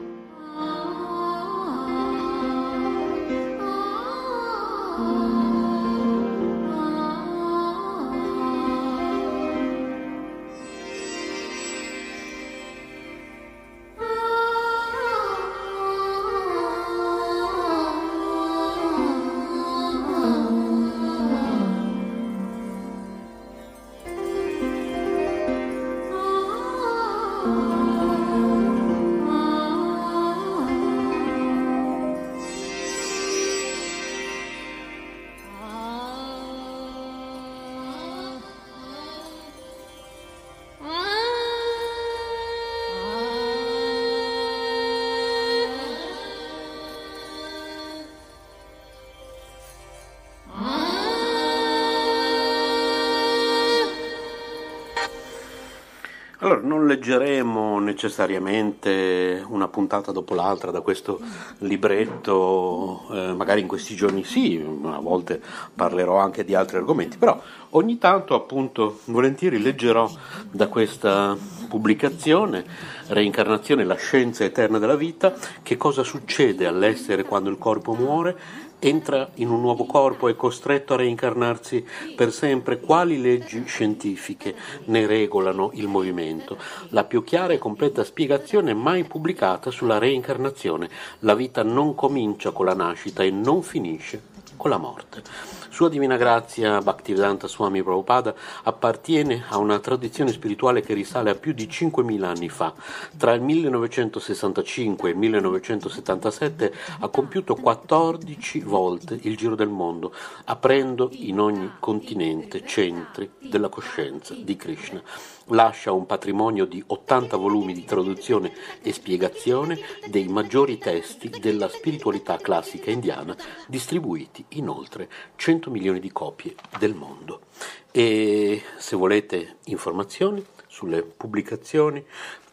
Non 56.68 56.86
leggeremo 56.86 57.80
necessariamente 57.80 59.42
una 59.48 59.66
puntata 59.66 60.12
dopo 60.12 60.34
l'altra 60.34 60.70
da 60.70 60.82
questo 60.82 61.18
libretto, 61.58 63.06
eh, 63.10 63.32
magari 63.32 63.62
in 63.62 63.66
questi 63.66 63.96
giorni 63.96 64.22
sì, 64.22 64.64
a 64.84 65.00
volte 65.00 65.40
parlerò 65.74 66.18
anche 66.18 66.44
di 66.44 66.54
altri 66.54 66.76
argomenti, 66.76 67.16
però 67.16 67.40
ogni 67.70 67.98
tanto 67.98 68.34
appunto 68.34 69.00
volentieri 69.06 69.60
leggerò 69.60 70.08
da 70.50 70.68
questa 70.68 71.36
pubblicazione, 71.68 72.64
Reincarnazione, 73.08 73.84
la 73.84 73.96
scienza 73.96 74.44
eterna 74.44 74.78
della 74.78 74.94
vita, 74.94 75.34
che 75.62 75.78
cosa 75.78 76.02
succede 76.02 76.66
all'essere 76.66 77.24
quando 77.24 77.48
il 77.48 77.56
corpo 77.56 77.94
muore 77.94 78.36
entra 78.78 79.30
in 79.34 79.50
un 79.50 79.60
nuovo 79.60 79.84
corpo, 79.84 80.28
è 80.28 80.36
costretto 80.36 80.94
a 80.94 80.96
reincarnarsi 80.96 81.84
per 82.14 82.32
sempre, 82.32 82.80
quali 82.80 83.20
leggi 83.20 83.64
scientifiche 83.66 84.54
ne 84.84 85.06
regolano 85.06 85.70
il 85.74 85.88
movimento? 85.88 86.56
La 86.90 87.04
più 87.04 87.24
chiara 87.24 87.52
e 87.52 87.58
completa 87.58 88.04
spiegazione 88.04 88.74
mai 88.74 89.04
pubblicata 89.04 89.70
sulla 89.70 89.98
reincarnazione. 89.98 90.88
La 91.20 91.34
vita 91.34 91.62
non 91.62 91.94
comincia 91.94 92.50
con 92.50 92.66
la 92.66 92.74
nascita 92.74 93.22
e 93.22 93.30
non 93.30 93.62
finisce 93.62 94.22
con 94.56 94.70
la 94.70 94.78
morte. 94.78 95.57
Sua 95.78 95.88
Divina 95.88 96.16
Grazia 96.16 96.80
Bhaktivedanta 96.80 97.46
Swami 97.46 97.84
Prabhupada 97.84 98.34
appartiene 98.64 99.44
a 99.48 99.58
una 99.58 99.78
tradizione 99.78 100.32
spirituale 100.32 100.80
che 100.80 100.92
risale 100.92 101.30
a 101.30 101.36
più 101.36 101.52
di 101.52 101.68
5.000 101.68 102.24
anni 102.24 102.48
fa. 102.48 102.74
Tra 103.16 103.32
il 103.32 103.42
1965 103.42 105.08
e 105.08 105.12
il 105.12 105.18
1977 105.18 106.74
ha 106.98 107.08
compiuto 107.10 107.54
14 107.54 108.58
volte 108.62 109.20
il 109.22 109.36
giro 109.36 109.54
del 109.54 109.68
mondo, 109.68 110.12
aprendo 110.46 111.10
in 111.12 111.38
ogni 111.38 111.70
continente 111.78 112.66
centri 112.66 113.30
della 113.38 113.68
coscienza 113.68 114.34
di 114.34 114.56
Krishna 114.56 115.00
lascia 115.48 115.92
un 115.92 116.06
patrimonio 116.06 116.64
di 116.64 116.82
80 116.84 117.36
volumi 117.36 117.72
di 117.72 117.84
traduzione 117.84 118.52
e 118.82 118.92
spiegazione 118.92 119.78
dei 120.08 120.28
maggiori 120.28 120.78
testi 120.78 121.28
della 121.28 121.68
spiritualità 121.68 122.36
classica 122.36 122.90
indiana, 122.90 123.36
distribuiti 123.66 124.44
in 124.50 124.68
oltre 124.68 125.08
100 125.36 125.70
milioni 125.70 126.00
di 126.00 126.12
copie 126.12 126.54
del 126.78 126.94
mondo. 126.94 127.42
E 127.90 128.62
se 128.76 128.96
volete 128.96 129.56
informazioni 129.64 130.44
sulle 130.66 131.02
pubblicazioni 131.02 132.04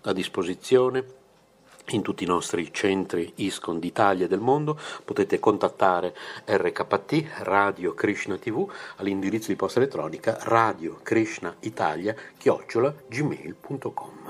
a 0.02 0.14
disposizione 0.14 1.15
in 1.90 2.02
tutti 2.02 2.24
i 2.24 2.28
nostri 2.28 2.72
centri 2.72 3.32
ISCON 3.36 3.80
d'Italia 3.80 4.26
e 4.26 4.28
del 4.28 4.40
mondo. 4.40 4.80
Potete 5.04 5.40
contattare 5.40 6.16
RKT 6.46 7.26
Radio 7.44 7.94
Krishna 7.94 8.38
TV 8.38 8.70
all'indirizzo 8.98 9.48
di 9.48 9.56
posta 9.56 9.80
elettronica 9.80 10.38
radio 10.42 11.00
Krishna 11.04 11.56
Italia 11.60 12.16
chiocciola 12.38 12.94
gmail.com 13.08 14.25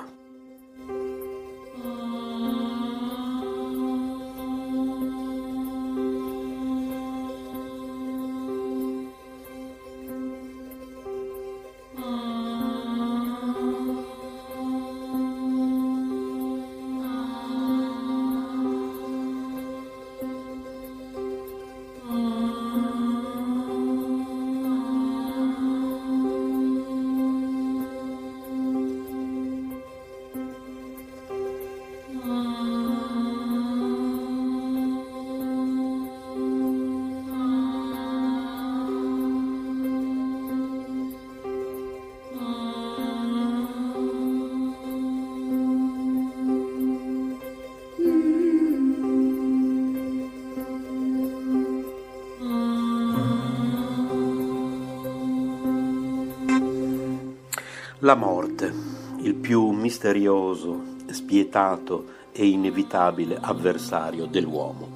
La 58.05 58.13
morte, 58.13 58.71
il 59.21 59.33
più 59.33 59.71
misterioso, 59.71 60.79
spietato 61.07 62.05
e 62.33 62.45
inevitabile 62.45 63.35
avversario 63.41 64.27
dell'uomo, 64.27 64.89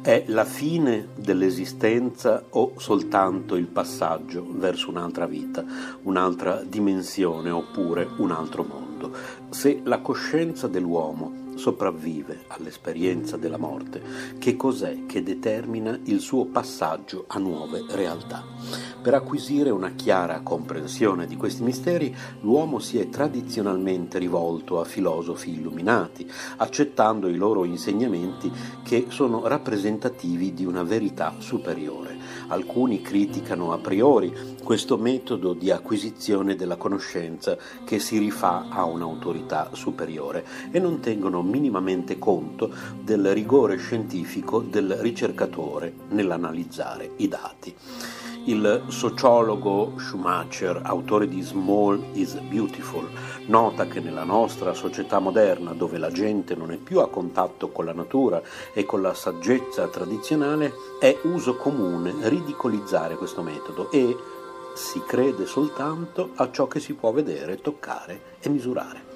è 0.00 0.22
la 0.28 0.44
fine 0.44 1.08
dell'esistenza 1.16 2.44
o 2.50 2.74
soltanto 2.76 3.56
il 3.56 3.66
passaggio 3.66 4.46
verso 4.48 4.90
un'altra 4.90 5.26
vita, 5.26 5.64
un'altra 6.02 6.62
dimensione 6.64 7.50
oppure 7.50 8.08
un 8.18 8.30
altro 8.30 8.62
mondo. 8.62 9.10
Se 9.50 9.80
la 9.82 9.98
coscienza 9.98 10.68
dell'uomo 10.68 11.56
sopravvive 11.56 12.44
all'esperienza 12.46 13.36
della 13.36 13.58
morte, 13.58 14.00
che 14.38 14.54
cos'è 14.54 15.04
che 15.06 15.24
determina 15.24 15.98
il 16.04 16.20
suo 16.20 16.44
passaggio 16.44 17.24
a 17.26 17.40
nuove 17.40 17.84
realtà. 17.88 18.44
Per 19.02 19.14
acquisire 19.14 19.70
una 19.70 19.94
chiara 19.96 20.42
comprensione 20.44 21.26
di 21.26 21.34
questi 21.34 21.64
misteri, 21.64 22.14
l'uomo 22.42 22.78
si 22.78 23.00
è 23.00 23.08
tradizionalmente 23.08 24.16
rivolto 24.16 24.78
a 24.78 24.84
filosofi 24.84 25.54
illuminati, 25.54 26.30
accettando 26.58 27.26
i 27.26 27.34
loro 27.34 27.64
insegnamenti 27.64 28.52
che 28.84 29.06
sono 29.08 29.48
rappresentativi 29.48 30.54
di 30.54 30.64
una 30.64 30.84
verità 30.84 31.34
superiore. 31.38 32.16
Alcuni 32.46 33.02
criticano 33.02 33.72
a 33.72 33.78
priori 33.78 34.32
questo 34.62 34.96
metodo 34.96 35.52
di 35.52 35.72
acquisizione 35.72 36.54
della 36.54 36.76
conoscenza 36.76 37.56
che 37.84 37.98
si 37.98 38.18
rifà 38.18 38.66
a 38.68 38.84
un'autorità 38.84 39.70
superiore 39.72 40.46
e 40.70 40.78
non 40.78 41.00
tengono 41.00 41.42
minimamente 41.42 42.20
conto 42.20 42.70
del 43.02 43.32
rigore 43.32 43.78
scientifico 43.78 44.60
del 44.60 44.94
ricercatore 45.00 45.92
nell'analizzare 46.10 47.14
i 47.16 47.26
dati. 47.26 47.74
Il 48.44 48.82
sociologo 48.88 49.92
Schumacher, 49.98 50.80
autore 50.82 51.28
di 51.28 51.42
Small 51.42 52.02
is 52.14 52.34
Beautiful, 52.34 53.08
nota 53.46 53.86
che 53.86 54.00
nella 54.00 54.24
nostra 54.24 54.74
società 54.74 55.20
moderna, 55.20 55.72
dove 55.74 55.96
la 55.96 56.10
gente 56.10 56.56
non 56.56 56.72
è 56.72 56.76
più 56.76 56.98
a 56.98 57.08
contatto 57.08 57.68
con 57.68 57.84
la 57.84 57.92
natura 57.92 58.42
e 58.72 58.84
con 58.84 59.00
la 59.00 59.14
saggezza 59.14 59.86
tradizionale, 59.86 60.72
è 60.98 61.16
uso 61.22 61.54
comune 61.54 62.14
ridicolizzare 62.28 63.14
questo 63.14 63.42
metodo 63.42 63.92
e 63.92 64.16
si 64.74 65.00
crede 65.06 65.46
soltanto 65.46 66.30
a 66.34 66.50
ciò 66.50 66.66
che 66.66 66.80
si 66.80 66.94
può 66.94 67.12
vedere, 67.12 67.60
toccare 67.60 68.38
e 68.40 68.48
misurare. 68.48 69.11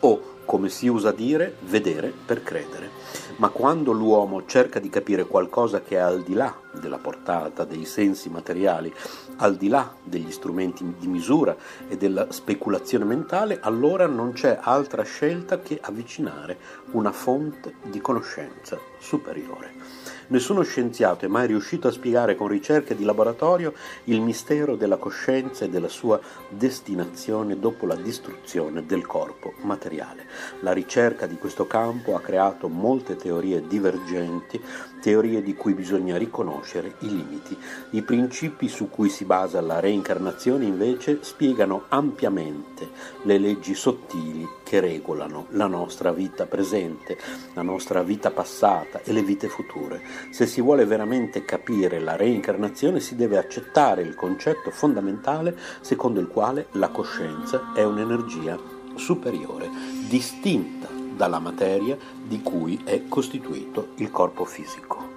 O 0.00 0.36
come 0.48 0.70
si 0.70 0.88
usa 0.88 1.12
dire, 1.12 1.56
vedere 1.66 2.10
per 2.24 2.42
credere. 2.42 2.88
Ma 3.36 3.50
quando 3.50 3.92
l'uomo 3.92 4.46
cerca 4.46 4.78
di 4.78 4.88
capire 4.88 5.26
qualcosa 5.26 5.82
che 5.82 5.96
è 5.96 5.98
al 5.98 6.22
di 6.22 6.32
là 6.32 6.58
della 6.72 6.96
portata 6.96 7.64
dei 7.64 7.84
sensi 7.84 8.30
materiali, 8.30 8.90
al 9.36 9.56
di 9.56 9.68
là 9.68 9.94
degli 10.02 10.30
strumenti 10.30 10.94
di 10.98 11.06
misura 11.06 11.54
e 11.86 11.98
della 11.98 12.32
speculazione 12.32 13.04
mentale, 13.04 13.58
allora 13.60 14.06
non 14.06 14.32
c'è 14.32 14.58
altra 14.58 15.02
scelta 15.02 15.60
che 15.60 15.78
avvicinare 15.82 16.56
una 16.92 17.12
fonte 17.12 17.74
di 17.82 18.00
conoscenza 18.00 18.78
superiore. 18.98 19.97
Nessuno 20.30 20.62
scienziato 20.62 21.24
è 21.24 21.28
mai 21.28 21.46
riuscito 21.46 21.88
a 21.88 21.90
spiegare 21.90 22.34
con 22.34 22.48
ricerche 22.48 22.94
di 22.94 23.02
laboratorio 23.02 23.72
il 24.04 24.20
mistero 24.20 24.76
della 24.76 24.98
coscienza 24.98 25.64
e 25.64 25.70
della 25.70 25.88
sua 25.88 26.20
destinazione 26.50 27.58
dopo 27.58 27.86
la 27.86 27.94
distruzione 27.94 28.84
del 28.84 29.06
corpo 29.06 29.54
materiale. 29.62 30.26
La 30.60 30.72
ricerca 30.72 31.26
di 31.26 31.36
questo 31.36 31.66
campo 31.66 32.14
ha 32.14 32.20
creato 32.20 32.68
molte 32.68 33.16
teorie 33.16 33.66
divergenti, 33.66 34.62
teorie 35.00 35.42
di 35.42 35.54
cui 35.54 35.74
bisogna 35.74 36.16
riconoscere 36.16 36.94
i 37.00 37.08
limiti. 37.08 37.56
I 37.90 38.02
principi 38.02 38.68
su 38.68 38.88
cui 38.88 39.08
si 39.08 39.24
basa 39.24 39.60
la 39.60 39.80
reincarnazione 39.80 40.64
invece 40.64 41.18
spiegano 41.22 41.84
ampiamente 41.88 42.88
le 43.22 43.38
leggi 43.38 43.74
sottili 43.74 44.46
che 44.62 44.80
regolano 44.80 45.46
la 45.50 45.66
nostra 45.66 46.12
vita 46.12 46.46
presente, 46.46 47.16
la 47.54 47.62
nostra 47.62 48.02
vita 48.02 48.30
passata 48.30 49.00
e 49.02 49.12
le 49.12 49.22
vite 49.22 49.48
future. 49.48 50.00
Se 50.30 50.46
si 50.46 50.60
vuole 50.60 50.84
veramente 50.84 51.44
capire 51.44 51.98
la 51.98 52.16
reincarnazione 52.16 53.00
si 53.00 53.16
deve 53.16 53.38
accettare 53.38 54.02
il 54.02 54.14
concetto 54.14 54.70
fondamentale 54.70 55.56
secondo 55.80 56.20
il 56.20 56.28
quale 56.28 56.66
la 56.72 56.88
coscienza 56.88 57.72
è 57.74 57.84
un'energia 57.84 58.58
superiore, 58.94 59.68
distinta 60.08 60.97
dalla 61.18 61.40
materia 61.40 61.98
di 62.22 62.40
cui 62.40 62.80
è 62.84 63.08
costituito 63.08 63.88
il 63.96 64.10
corpo 64.10 64.44
fisico. 64.44 65.07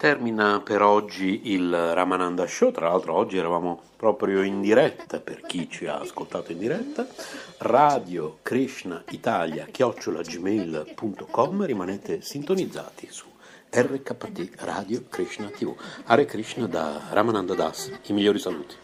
Termina 0.00 0.62
per 0.62 0.80
oggi 0.80 1.52
il 1.52 1.70
Ramananda 1.70 2.46
Show, 2.46 2.70
tra 2.70 2.88
l'altro 2.88 3.12
oggi 3.16 3.36
eravamo 3.36 3.82
proprio 3.96 4.40
in 4.40 4.62
diretta 4.62 5.20
per 5.20 5.42
chi 5.42 5.68
ci 5.68 5.84
ha 5.84 5.98
ascoltato 5.98 6.52
in 6.52 6.58
diretta, 6.58 7.06
radio 7.58 8.38
Krishna 8.40 9.04
Italia 9.10 9.66
chiocciolagmail.com, 9.66 11.64
rimanete 11.66 12.22
sintonizzati 12.22 13.08
su 13.10 13.26
RKT 13.68 14.52
Radio 14.60 15.04
Krishna 15.06 15.50
TV. 15.50 15.74
Hare 16.04 16.24
Krishna 16.24 16.66
da 16.66 17.02
Ramananda 17.10 17.54
Das, 17.54 17.90
i 18.06 18.14
migliori 18.14 18.38
saluti. 18.38 18.76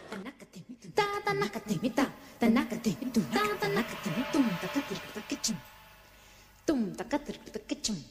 Tum 6.66 6.94
takatırgıdıkçım 6.94 8.04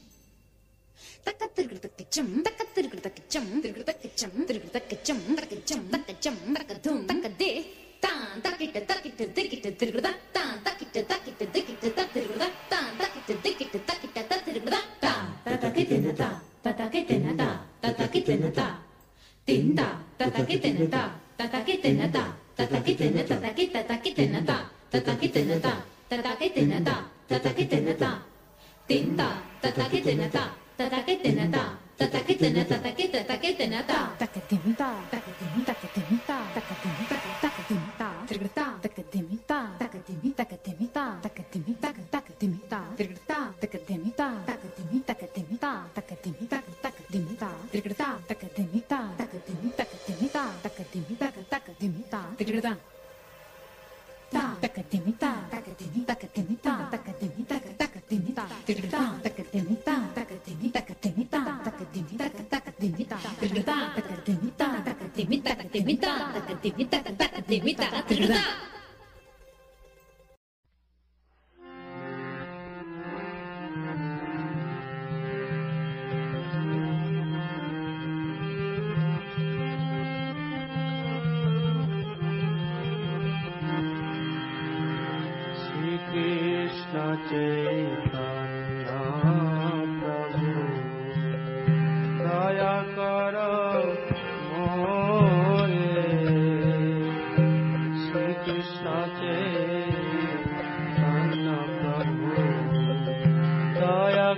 takatırgıdıkçım 1.24 1.46
tırgıdıkçım 1.54 1.54
tırgıdıkçım 1.54 2.42
takıçım 2.42 2.65
கச்சம் 3.28 3.48
திருகிருத 3.62 3.92
கச்சம் 4.02 4.34
திருகிருத 4.48 4.78
கச்சம் 4.82 5.22
தக்கச்சம் 5.36 5.80
தக்கச்சம் 5.92 6.36
தக்கதும் 6.56 7.00
தக்கதே 7.08 7.48
தான் 8.00 8.22
தக்கிட்டு 8.44 8.80
தக்கிட்டு 8.86 9.24
திக்கிட்டு 9.34 9.70
திருகிருத 9.80 10.10
தான் 10.32 10.60
தக்கிட்டு 10.62 11.00
தக்கிட்டு 11.10 11.46
திக்கிட்டு 11.54 11.88
த 11.96 12.04
திருகிருத 12.12 12.46
தான் 12.68 12.92
தக்கிட்டு 13.00 13.34
திக்கிட்டு 13.42 13.78
தக்கிட்ட 13.88 14.22
த 14.30 14.38
திருகிருத 14.46 14.78
தா 15.00 15.12
ததக்கி 15.46 15.84
தினதா 15.84 16.28
ததக்கி 16.62 17.02
தினதா 17.02 17.48
ததக்கி 17.82 18.22
தினதா 18.22 18.68
திந்தா 19.48 19.88
ததக்கி 20.18 20.58
தினதா 20.58 21.02
ததக்கி 21.36 21.76
தினதா 21.78 22.24
ததக்கி 22.54 22.94
தின 22.96 23.26
ததக்கி 23.26 23.26
தின 23.26 23.26
ததக்கி 23.32 23.66
ததக்கி 23.72 24.12
தின 24.12 24.45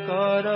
কর 0.09 0.47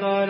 কর 0.00 0.28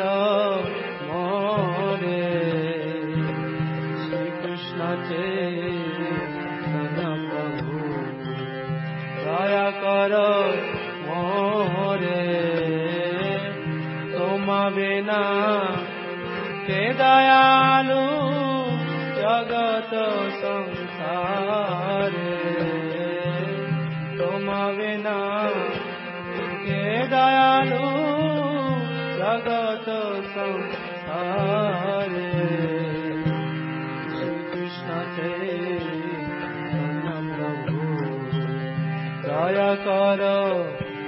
কর 39.86 40.22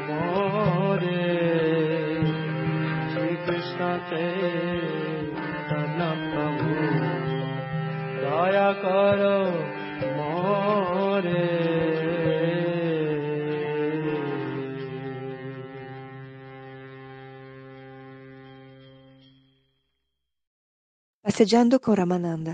মোরে 0.08 1.30
শ্রী 3.12 3.32
কৃষ্ণ 3.46 3.82
চৈতন্য 4.10 6.00
প্রভু 6.30 6.72
দয়া 8.24 8.70
কর 8.84 9.22
মোরে 10.18 11.48
Passeggiando 21.26 21.80
con 21.80 21.96
Ramananda. 21.96 22.54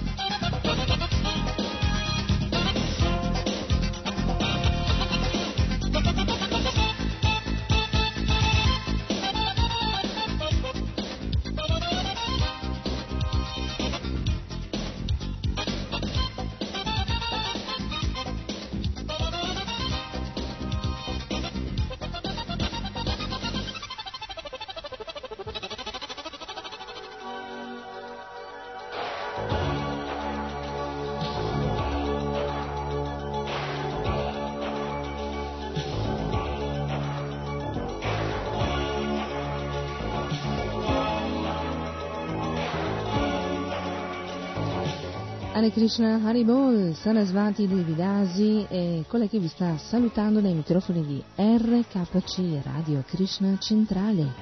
Hare 45.61 45.73
Krishna, 45.73 46.19
Haribol, 46.23 46.95
Sarasvati 46.95 47.67
Devidasi 47.67 48.65
e 48.67 49.05
quella 49.07 49.27
che 49.27 49.37
vi 49.37 49.47
sta 49.47 49.77
salutando 49.77 50.41
dai 50.41 50.55
microfoni 50.55 51.05
di 51.05 51.23
RKC 51.35 52.63
Radio 52.63 53.03
Krishna 53.05 53.55
Centrale. 53.59 54.33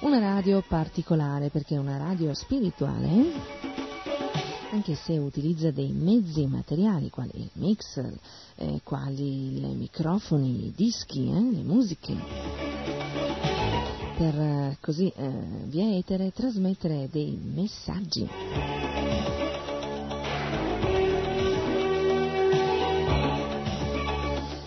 Una 0.00 0.18
radio 0.18 0.62
particolare 0.68 1.48
perché 1.48 1.76
è 1.76 1.78
una 1.78 1.96
radio 1.96 2.34
spirituale, 2.34 3.08
anche 4.72 4.94
se 4.94 5.16
utilizza 5.16 5.70
dei 5.70 5.92
mezzi 5.92 6.44
materiali 6.44 7.08
quali 7.08 7.30
il 7.36 7.50
mixer, 7.54 8.14
eh, 8.56 8.82
quali 8.84 9.66
i 9.66 9.74
microfoni, 9.76 10.66
i 10.66 10.72
dischi, 10.76 11.30
eh, 11.30 11.40
le 11.40 11.62
musiche 11.62 12.71
per 14.22 14.38
eh, 14.38 14.76
così 14.80 15.12
eh, 15.16 15.30
via 15.64 15.96
etere 15.96 16.30
trasmettere 16.30 17.08
dei 17.10 17.36
messaggi. 17.42 18.28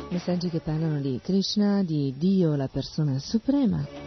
Messaggi 0.10 0.50
che 0.50 0.60
parlano 0.60 1.00
di 1.00 1.22
Krishna, 1.24 1.84
di 1.84 2.14
Dio, 2.18 2.56
la 2.56 2.68
persona 2.68 3.18
suprema. 3.18 4.05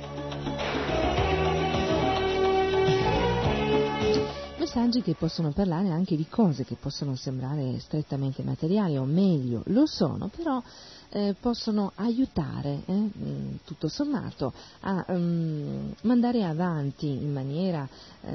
Messaggi 4.69 5.01
che 5.01 5.15
possono 5.15 5.51
parlare 5.53 5.89
anche 5.89 6.15
di 6.15 6.27
cose 6.29 6.63
che 6.63 6.77
possono 6.79 7.17
sembrare 7.17 7.81
strettamente 7.81 8.43
materiali, 8.43 8.99
o 8.99 9.05
meglio, 9.05 9.63
lo 9.69 9.87
sono, 9.87 10.29
però 10.29 10.63
eh, 11.09 11.35
possono 11.41 11.93
aiutare, 11.95 12.83
eh, 12.85 12.93
mh, 12.93 13.61
tutto 13.65 13.89
sommato, 13.89 14.53
a 14.81 15.07
um, 15.09 15.95
mandare 16.03 16.45
avanti 16.45 17.09
in 17.09 17.33
maniera 17.33 17.89
eh, 18.21 18.31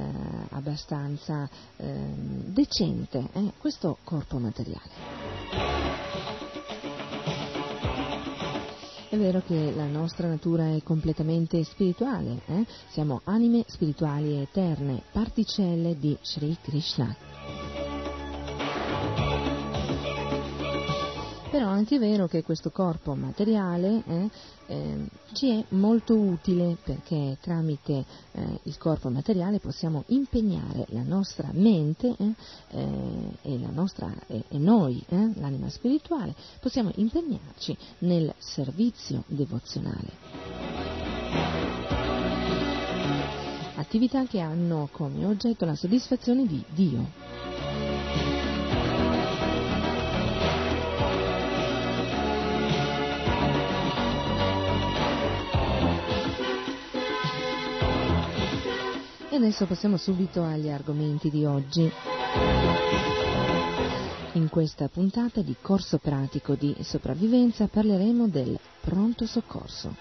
abbastanza 0.50 1.48
ehm, 1.78 2.46
decente 2.46 3.30
eh, 3.32 3.52
questo 3.60 4.00
corpo 4.04 4.40
materiale. 4.40 5.93
È 9.14 9.16
vero 9.16 9.44
che 9.46 9.72
la 9.76 9.86
nostra 9.86 10.28
natura 10.28 10.74
è 10.74 10.82
completamente 10.82 11.64
spirituale, 11.64 12.40
eh? 12.48 12.66
siamo 12.90 13.22
anime 13.26 13.64
spirituali 13.68 14.42
eterne, 14.42 15.04
particelle 15.12 15.96
di 16.00 16.18
Sri 16.20 16.58
Krishna. 16.60 17.16
Però 21.54 21.68
è 21.68 21.72
anche 21.72 22.00
vero 22.00 22.26
che 22.26 22.42
questo 22.42 22.72
corpo 22.72 23.14
materiale 23.14 24.02
eh, 24.08 24.30
eh, 24.66 25.08
ci 25.34 25.52
è 25.52 25.64
molto 25.76 26.16
utile 26.16 26.78
perché 26.84 27.38
tramite 27.40 28.06
eh, 28.32 28.60
il 28.64 28.76
corpo 28.80 29.10
materiale 29.10 29.60
possiamo 29.60 30.04
impegnare 30.08 30.88
la 30.88 31.04
nostra 31.04 31.52
mente 31.52 32.16
eh, 32.18 32.34
eh, 32.72 33.38
e, 33.44 33.60
la 33.60 33.70
nostra, 33.70 34.12
e 34.26 34.44
noi, 34.58 35.04
eh, 35.08 35.30
l'anima 35.36 35.70
spirituale, 35.70 36.34
possiamo 36.60 36.90
impegnarci 36.96 37.78
nel 38.00 38.34
servizio 38.40 39.24
devozionale. 39.28 40.10
Attività 43.76 44.26
che 44.26 44.40
hanno 44.40 44.90
come 44.92 45.24
oggetto 45.24 45.66
la 45.66 45.76
soddisfazione 45.76 46.48
di 46.48 46.64
Dio. 46.70 47.63
E 59.34 59.38
adesso 59.38 59.66
passiamo 59.66 59.98
subito 59.98 60.44
agli 60.44 60.70
argomenti 60.70 61.32
di 61.32 61.44
oggi. 61.44 61.92
In 64.34 64.48
questa 64.48 64.90
puntata 64.90 65.42
di 65.42 65.56
corso 65.60 65.98
pratico 65.98 66.54
di 66.54 66.76
sopravvivenza 66.82 67.66
parleremo 67.66 68.28
del 68.28 68.60
pronto 68.80 69.26
soccorso. 69.26 69.96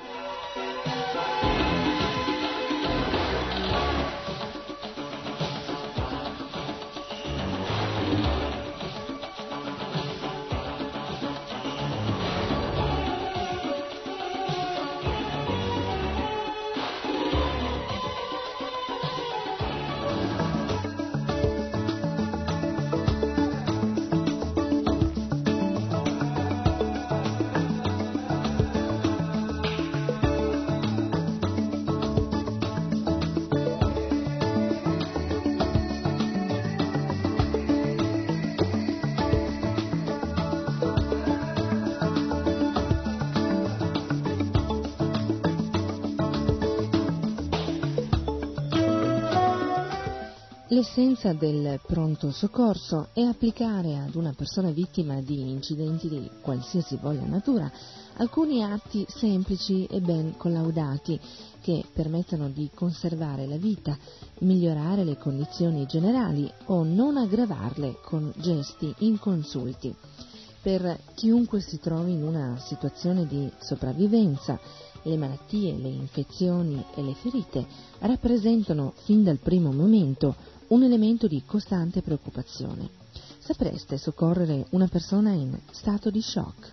L'essenza 50.94 51.32
del 51.32 51.80
pronto 51.86 52.30
soccorso 52.30 53.08
è 53.14 53.22
applicare 53.22 53.96
ad 53.96 54.14
una 54.14 54.34
persona 54.36 54.68
vittima 54.72 55.22
di 55.22 55.40
incidenti 55.40 56.06
di 56.06 56.30
qualsiasi 56.42 56.98
voglia 57.00 57.24
natura 57.24 57.72
alcuni 58.18 58.62
atti 58.62 59.06
semplici 59.08 59.86
e 59.86 60.02
ben 60.02 60.36
collaudati 60.36 61.18
che 61.62 61.82
permettono 61.94 62.50
di 62.50 62.68
conservare 62.74 63.46
la 63.46 63.56
vita, 63.56 63.96
migliorare 64.40 65.02
le 65.04 65.16
condizioni 65.16 65.86
generali 65.86 66.52
o 66.66 66.84
non 66.84 67.16
aggravarle 67.16 67.96
con 68.04 68.30
gesti 68.36 68.94
inconsulti. 68.98 69.96
Per 70.60 71.00
chiunque 71.14 71.62
si 71.62 71.80
trovi 71.80 72.12
in 72.12 72.22
una 72.22 72.58
situazione 72.58 73.26
di 73.26 73.50
sopravvivenza, 73.60 74.60
le 75.04 75.16
malattie, 75.16 75.74
le 75.74 75.88
infezioni 75.88 76.84
e 76.94 77.02
le 77.02 77.14
ferite 77.14 77.66
rappresentano 78.00 78.92
fin 79.04 79.24
dal 79.24 79.38
primo 79.38 79.72
momento 79.72 80.36
un 80.72 80.82
elemento 80.84 81.26
di 81.26 81.42
costante 81.44 82.00
preoccupazione. 82.00 82.88
Sapreste 83.38 83.98
soccorrere 83.98 84.64
una 84.70 84.88
persona 84.88 85.30
in 85.32 85.54
stato 85.70 86.10
di 86.10 86.22
shock? 86.22 86.72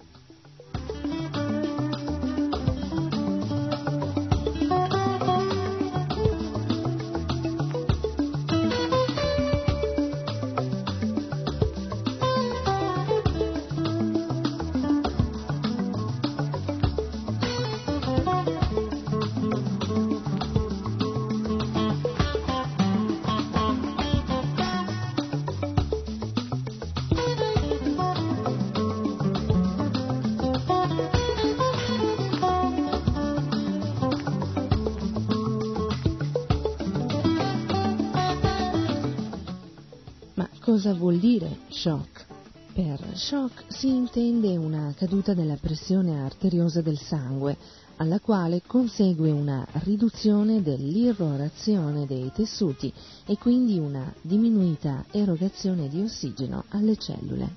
Shock? 41.79 42.25
Per 42.73 42.99
shock 43.13 43.63
si 43.69 43.87
intende 43.87 44.57
una 44.57 44.93
caduta 44.97 45.33
della 45.33 45.55
pressione 45.55 46.21
arteriosa 46.21 46.81
del 46.81 46.97
sangue, 46.97 47.55
alla 47.95 48.19
quale 48.19 48.61
consegue 48.67 49.31
una 49.31 49.65
riduzione 49.83 50.61
dell'irrorazione 50.61 52.05
dei 52.05 52.29
tessuti 52.33 52.91
e 53.25 53.37
quindi 53.37 53.79
una 53.79 54.13
diminuita 54.19 55.05
erogazione 55.11 55.87
di 55.87 56.01
ossigeno 56.01 56.65
alle 56.69 56.97
cellule. 56.97 57.55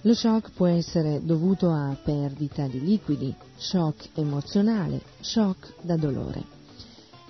Lo 0.00 0.14
shock 0.14 0.50
può 0.50 0.66
essere 0.66 1.20
dovuto 1.22 1.70
a 1.70 1.96
perdita 2.02 2.66
di 2.66 2.80
liquidi, 2.80 3.32
shock 3.56 4.08
emozionale, 4.14 5.02
shock 5.20 5.74
da 5.82 5.96
dolore. 5.96 6.57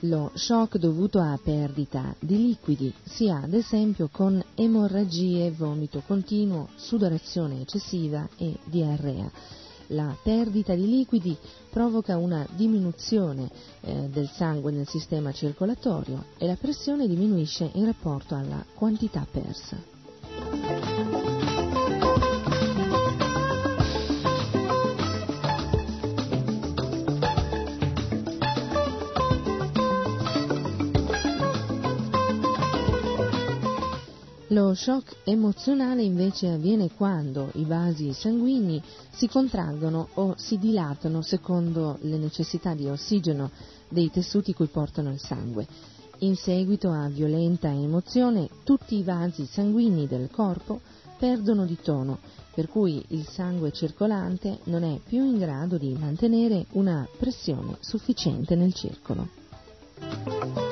Lo 0.02 0.30
shock 0.34 0.76
dovuto 0.76 1.18
a 1.18 1.36
perdita 1.42 2.14
di 2.20 2.36
liquidi 2.36 2.94
si 3.02 3.28
ha 3.28 3.40
ad 3.42 3.52
esempio 3.52 4.08
con 4.12 4.40
emorragie, 4.54 5.50
vomito 5.50 6.04
continuo, 6.06 6.68
sudorazione 6.76 7.62
eccessiva 7.62 8.28
e 8.36 8.58
diarrea. 8.64 9.28
La 9.88 10.16
perdita 10.22 10.76
di 10.76 10.86
liquidi 10.86 11.36
provoca 11.68 12.16
una 12.16 12.46
diminuzione 12.54 13.50
eh, 13.80 14.08
del 14.08 14.28
sangue 14.28 14.70
nel 14.70 14.86
sistema 14.86 15.32
circolatorio 15.32 16.26
e 16.38 16.46
la 16.46 16.56
pressione 16.56 17.08
diminuisce 17.08 17.68
in 17.72 17.86
rapporto 17.86 18.36
alla 18.36 18.64
quantità 18.74 19.26
persa. 19.28 21.26
Lo 34.50 34.72
shock 34.72 35.16
emozionale 35.24 36.02
invece 36.02 36.48
avviene 36.48 36.90
quando 36.90 37.50
i 37.56 37.64
vasi 37.66 38.14
sanguigni 38.14 38.82
si 39.10 39.28
contraggono 39.28 40.08
o 40.14 40.34
si 40.38 40.56
dilatano 40.56 41.20
secondo 41.20 41.98
le 42.00 42.16
necessità 42.16 42.72
di 42.72 42.88
ossigeno 42.88 43.50
dei 43.90 44.10
tessuti 44.10 44.54
cui 44.54 44.68
portano 44.68 45.10
il 45.10 45.20
sangue. 45.20 45.66
In 46.20 46.34
seguito 46.34 46.90
a 46.90 47.08
violenta 47.08 47.68
emozione 47.68 48.48
tutti 48.64 48.96
i 48.96 49.02
vasi 49.02 49.44
sanguigni 49.44 50.06
del 50.06 50.30
corpo 50.30 50.80
perdono 51.18 51.66
di 51.66 51.76
tono, 51.82 52.18
per 52.54 52.68
cui 52.68 53.04
il 53.08 53.26
sangue 53.28 53.70
circolante 53.70 54.60
non 54.64 54.82
è 54.82 54.98
più 55.04 55.24
in 55.24 55.36
grado 55.36 55.76
di 55.76 55.92
mantenere 55.92 56.64
una 56.72 57.06
pressione 57.18 57.76
sufficiente 57.80 58.54
nel 58.54 58.72
circolo. 58.72 60.67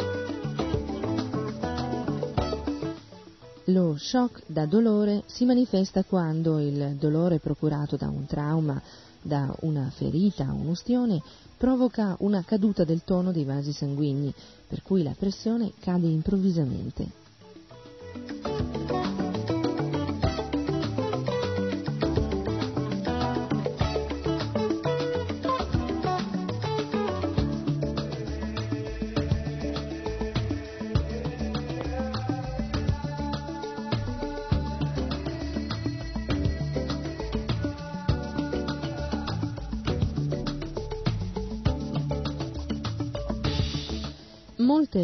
Lo 3.70 3.96
shock 3.98 4.42
da 4.46 4.64
dolore 4.64 5.24
si 5.26 5.44
manifesta 5.44 6.04
quando 6.04 6.60
il 6.60 6.94
dolore 7.00 7.40
procurato 7.40 7.96
da 7.96 8.08
un 8.08 8.24
trauma, 8.24 8.80
da 9.20 9.52
una 9.62 9.90
ferita 9.90 10.44
o 10.52 10.54
un'ustione 10.54 11.20
provoca 11.56 12.14
una 12.20 12.44
caduta 12.44 12.84
del 12.84 13.02
tono 13.02 13.32
dei 13.32 13.44
vasi 13.44 13.72
sanguigni, 13.72 14.32
per 14.68 14.82
cui 14.82 15.02
la 15.02 15.16
pressione 15.18 15.72
cade 15.80 16.06
improvvisamente. 16.06 17.24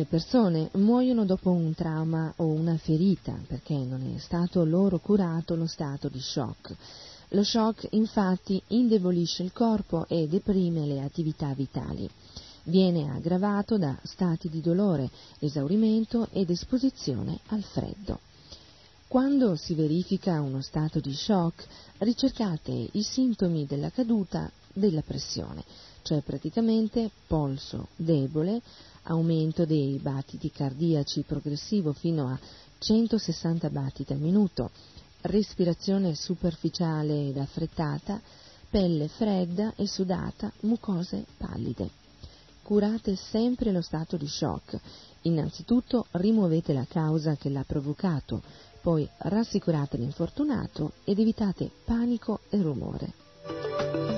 Molte 0.02 0.16
persone 0.18 0.68
muoiono 0.74 1.24
dopo 1.24 1.50
un 1.50 1.74
trauma 1.74 2.32
o 2.38 2.46
una 2.46 2.76
ferita 2.76 3.38
perché 3.46 3.76
non 3.76 4.12
è 4.12 4.18
stato 4.18 4.64
loro 4.64 4.98
curato 4.98 5.54
lo 5.54 5.66
stato 5.66 6.08
di 6.08 6.18
shock. 6.18 6.74
Lo 7.28 7.44
shock 7.44 7.86
infatti 7.90 8.60
indebolisce 8.68 9.44
il 9.44 9.52
corpo 9.52 10.06
e 10.08 10.26
deprime 10.26 10.86
le 10.86 11.02
attività 11.02 11.54
vitali. 11.54 12.10
Viene 12.64 13.12
aggravato 13.12 13.78
da 13.78 13.96
stati 14.02 14.48
di 14.48 14.60
dolore, 14.60 15.08
esaurimento 15.38 16.26
ed 16.32 16.50
esposizione 16.50 17.38
al 17.48 17.62
freddo. 17.62 18.18
Quando 19.06 19.54
si 19.54 19.74
verifica 19.74 20.40
uno 20.40 20.62
stato 20.62 20.98
di 20.98 21.14
shock, 21.14 21.64
ricercate 21.98 22.88
i 22.92 23.02
sintomi 23.02 23.66
della 23.66 23.90
caduta 23.90 24.50
della 24.72 25.02
pressione, 25.02 25.62
cioè 26.02 26.20
praticamente 26.20 27.10
polso 27.26 27.88
debole, 27.96 28.60
aumento 29.04 29.64
dei 29.64 29.98
battiti 29.98 30.50
cardiaci 30.50 31.22
progressivo 31.22 31.92
fino 31.92 32.28
a 32.28 32.38
160 32.78 33.70
battiti 33.70 34.12
al 34.12 34.18
minuto, 34.18 34.70
respirazione 35.22 36.14
superficiale 36.14 37.28
ed 37.28 37.38
affrettata, 37.38 38.20
pelle 38.68 39.08
fredda 39.08 39.74
e 39.76 39.86
sudata, 39.86 40.52
mucose 40.60 41.24
pallide. 41.36 41.90
Curate 42.62 43.16
sempre 43.16 43.72
lo 43.72 43.82
stato 43.82 44.16
di 44.16 44.26
shock. 44.26 44.78
Innanzitutto 45.22 46.06
rimuovete 46.12 46.72
la 46.72 46.86
causa 46.88 47.36
che 47.36 47.50
l'ha 47.50 47.64
provocato, 47.66 48.42
poi 48.80 49.08
rassicurate 49.18 49.96
l'infortunato 49.96 50.92
ed 51.04 51.18
evitate 51.18 51.70
panico 51.84 52.40
e 52.50 52.60
rumore. 52.62 54.11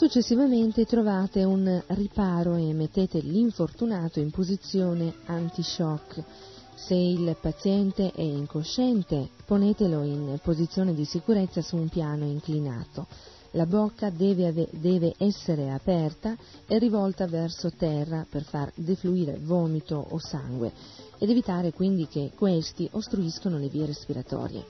Successivamente 0.00 0.86
trovate 0.86 1.44
un 1.44 1.82
riparo 1.88 2.54
e 2.56 2.72
mettete 2.72 3.18
l'infortunato 3.18 4.18
in 4.18 4.30
posizione 4.30 5.12
anti-shock. 5.26 6.24
Se 6.74 6.94
il 6.94 7.36
paziente 7.38 8.10
è 8.10 8.22
incosciente, 8.22 9.28
ponetelo 9.44 10.02
in 10.02 10.38
posizione 10.42 10.94
di 10.94 11.04
sicurezza 11.04 11.60
su 11.60 11.76
un 11.76 11.90
piano 11.90 12.24
inclinato. 12.24 13.08
La 13.50 13.66
bocca 13.66 14.08
deve, 14.08 14.46
ave- 14.46 14.70
deve, 14.70 15.12
essere 15.18 15.70
aperta 15.70 16.34
e 16.66 16.78
rivolta 16.78 17.26
verso 17.26 17.70
terra 17.70 18.26
per 18.26 18.44
far 18.44 18.72
defluire 18.74 19.38
vomito 19.38 20.02
o 20.12 20.18
sangue 20.18 20.72
ed 21.18 21.28
evitare 21.28 21.74
quindi 21.74 22.06
che 22.06 22.32
questi 22.34 22.88
ostruiscono 22.92 23.58
le 23.58 23.68
vie 23.68 23.84
respiratorie. 23.84 24.64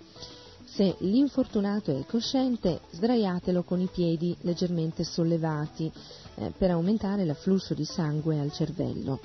Se 0.80 0.96
l'infortunato 1.00 1.94
è 1.94 2.06
cosciente, 2.06 2.80
sdraiatelo 2.92 3.64
con 3.64 3.80
i 3.80 3.90
piedi 3.92 4.34
leggermente 4.40 5.04
sollevati 5.04 5.92
eh, 6.36 6.54
per 6.56 6.70
aumentare 6.70 7.26
l'afflusso 7.26 7.74
di 7.74 7.84
sangue 7.84 8.40
al 8.40 8.50
cervello. 8.50 9.20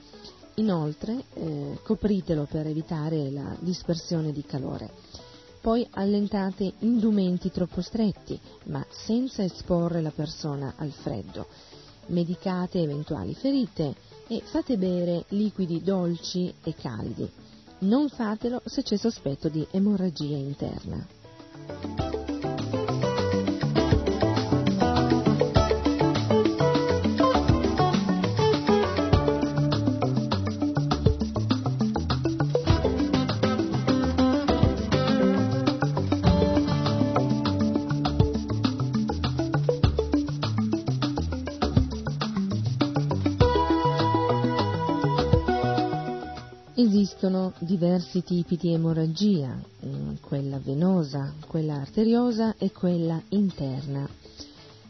Inoltre 0.56 1.24
eh, 1.34 1.80
copritelo 1.82 2.43
per 2.43 2.68
evitare 2.68 3.32
la 3.32 3.56
dispersione 3.62 4.34
di 4.34 4.43
calore. 4.43 4.91
Poi 5.62 5.88
allentate 5.91 6.74
indumenti 6.80 7.49
troppo 7.51 7.80
stretti, 7.80 8.38
ma 8.66 8.86
senza 8.89 9.41
esporre 9.41 10.01
la 10.01 10.12
persona 10.12 10.74
al 10.76 10.91
freddo. 10.91 11.47
Medicate 12.08 12.82
eventuali 12.82 13.34
ferite 13.34 13.95
e 14.28 14.41
fate 14.43 14.78
bere 14.78 15.24
liquidi 15.30 15.82
dolci 15.82 16.53
e 16.62 16.76
caldi. 16.76 17.32
Non 17.78 18.10
fatelo 18.10 18.62
se 18.66 18.84
c'è 18.84 18.97
sospetto 18.97 19.47
di 19.47 19.66
emorragia 19.72 20.36
interna. 20.36 21.14
Música 21.68 22.24
Diversi 47.59 48.23
tipi 48.23 48.57
di 48.57 48.73
emorragia, 48.73 49.55
mm, 49.85 50.15
quella 50.21 50.59
venosa, 50.59 51.33
quella 51.47 51.75
arteriosa 51.75 52.55
e 52.57 52.71
quella 52.71 53.21
interna. 53.29 54.07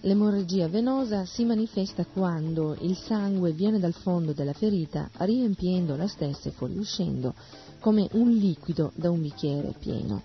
L'emorragia 0.01 0.67
venosa 0.67 1.25
si 1.25 1.43
manifesta 1.45 2.05
quando 2.05 2.77
il 2.81 2.95
sangue 2.95 3.51
viene 3.53 3.79
dal 3.79 3.93
fondo 3.93 4.33
della 4.33 4.53
ferita 4.53 5.09
riempiendo 5.17 5.95
la 5.95 6.07
stessa 6.07 6.49
e 6.49 6.51
fuoriuscendo 6.51 7.33
come 7.79 8.07
un 8.11 8.29
liquido 8.29 8.91
da 8.95 9.09
un 9.09 9.21
bicchiere 9.21 9.73
pieno. 9.79 10.23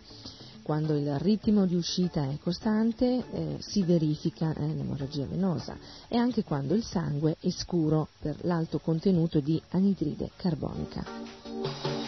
Quando 0.62 0.94
il 0.94 1.18
ritmo 1.18 1.66
di 1.66 1.74
uscita 1.74 2.28
è 2.28 2.38
costante 2.38 3.24
eh, 3.32 3.56
si 3.58 3.82
verifica 3.82 4.54
eh, 4.54 4.66
l'emorragia 4.66 5.26
venosa 5.26 5.76
e 6.06 6.16
anche 6.16 6.44
quando 6.44 6.74
il 6.74 6.84
sangue 6.84 7.36
è 7.40 7.50
scuro 7.50 8.08
per 8.20 8.36
l'alto 8.42 8.78
contenuto 8.78 9.40
di 9.40 9.60
anidride 9.70 10.30
carbonica. 10.36 11.99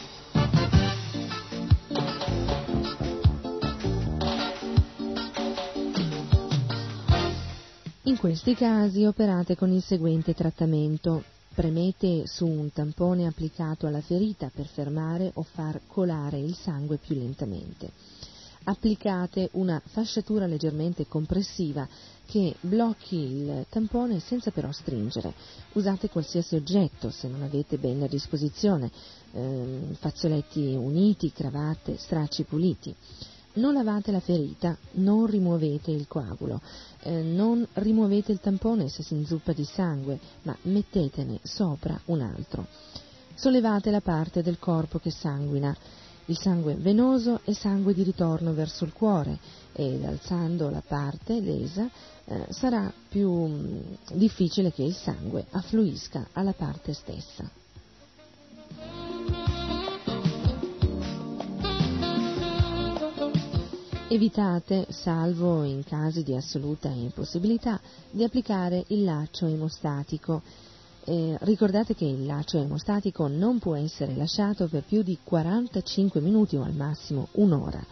In 8.13 8.19
questi 8.19 8.55
casi 8.55 9.07
operate 9.07 9.57
con 9.57 9.73
il 9.73 9.83
seguente 9.83 10.35
trattamento. 10.35 11.25
Premete 11.55 12.27
su 12.27 12.47
un 12.47 12.71
tampone 12.71 13.27
applicato 13.27 13.87
alla 13.87 14.03
ferita 14.03 14.51
per 14.55 14.67
fermare 14.67 15.31
o 15.33 15.43
far 15.43 15.81
colare 15.87 16.39
il 16.39 16.55
sangue 16.55 16.99
più 16.99 17.15
lentamente. 17.15 17.91
Applicate 18.65 19.49
una 19.53 19.81
fasciatura 19.83 20.45
leggermente 20.45 21.07
compressiva 21.07 21.89
che 22.27 22.55
blocchi 22.61 23.17
il 23.17 23.65
tampone 23.71 24.21
senza 24.21 24.51
però 24.51 24.71
stringere. 24.73 25.33
Usate 25.73 26.11
qualsiasi 26.11 26.55
oggetto 26.55 27.09
se 27.09 27.29
non 27.29 27.41
avete 27.43 27.79
bene 27.79 28.05
a 28.05 28.09
disposizione, 28.09 28.91
ehm, 29.33 29.95
fazzoletti 29.95 30.75
uniti, 30.75 31.33
cravatte, 31.33 31.97
stracci 31.97 32.43
puliti. 32.43 32.95
Non 33.55 33.75
lavate 33.75 34.11
la 34.11 34.21
ferita, 34.21 34.77
non 34.93 35.27
rimuovete 35.27 35.91
il 35.91 36.09
coagulo, 36.09 36.61
eh, 37.01 37.23
non 37.23 37.67
rimuovete 37.75 38.33
il 38.33 38.41
tampone 38.41 38.89
se 38.89 39.03
si 39.03 39.13
inzuppa 39.13 39.53
di 39.53 39.65
sangue, 39.65 40.19
ma 40.43 40.57
mettetene 40.63 41.39
sopra 41.43 42.01
un 42.07 42.23
altro. 42.23 42.67
Sollevate 43.35 43.91
la 43.91 44.01
parte 44.01 44.43
del 44.43 44.59
corpo 44.59 44.99
che 44.99 45.11
sanguina, 45.11 45.77
il 46.27 46.39
sangue 46.39 46.77
venoso 46.77 47.41
e 47.45 47.53
sangue 47.53 47.93
di 47.93 48.03
ritorno 48.03 48.55
verso 48.55 48.85
il 48.85 48.93
cuore 48.93 49.39
ed 49.73 50.03
alzando 50.05 50.71
la 50.71 50.83
parte 50.87 51.41
lesa 51.41 51.91
eh, 52.25 52.47
sarà 52.51 52.91
più 53.09 53.31
mh, 53.31 53.55
mm, 53.55 53.81
difficile 54.15 54.73
che 54.73 54.83
il 54.83 54.95
sangue 54.95 55.45
affluisca 55.51 56.29
alla 56.33 56.53
parte 56.53 56.95
stessa. 56.95 57.51
Evitate, 64.13 64.89
salvo 64.91 65.65
in 65.65 65.85
casi 65.85 66.23
di 66.23 66.35
assoluta 66.35 66.91
impossibilità, 66.91 67.81
di 68.11 68.23
applicare 68.23 68.85
il 68.89 69.05
laccio 69.05 69.47
emostatico. 69.47 70.43
Eh, 71.05 71.39
ricordate 71.41 71.95
che 71.95 72.05
il 72.05 72.27
laccio 72.27 72.59
emostatico 72.59 73.27
non 73.27 73.59
può 73.59 73.75
essere 73.75 74.15
lasciato 74.15 74.69
per 74.69 74.83
più 74.83 75.01
di 75.01 75.17
45 75.25 76.21
minuti 76.21 76.57
o 76.57 76.63
al 76.63 76.75
massimo 76.75 77.29
un'ora. 77.37 77.83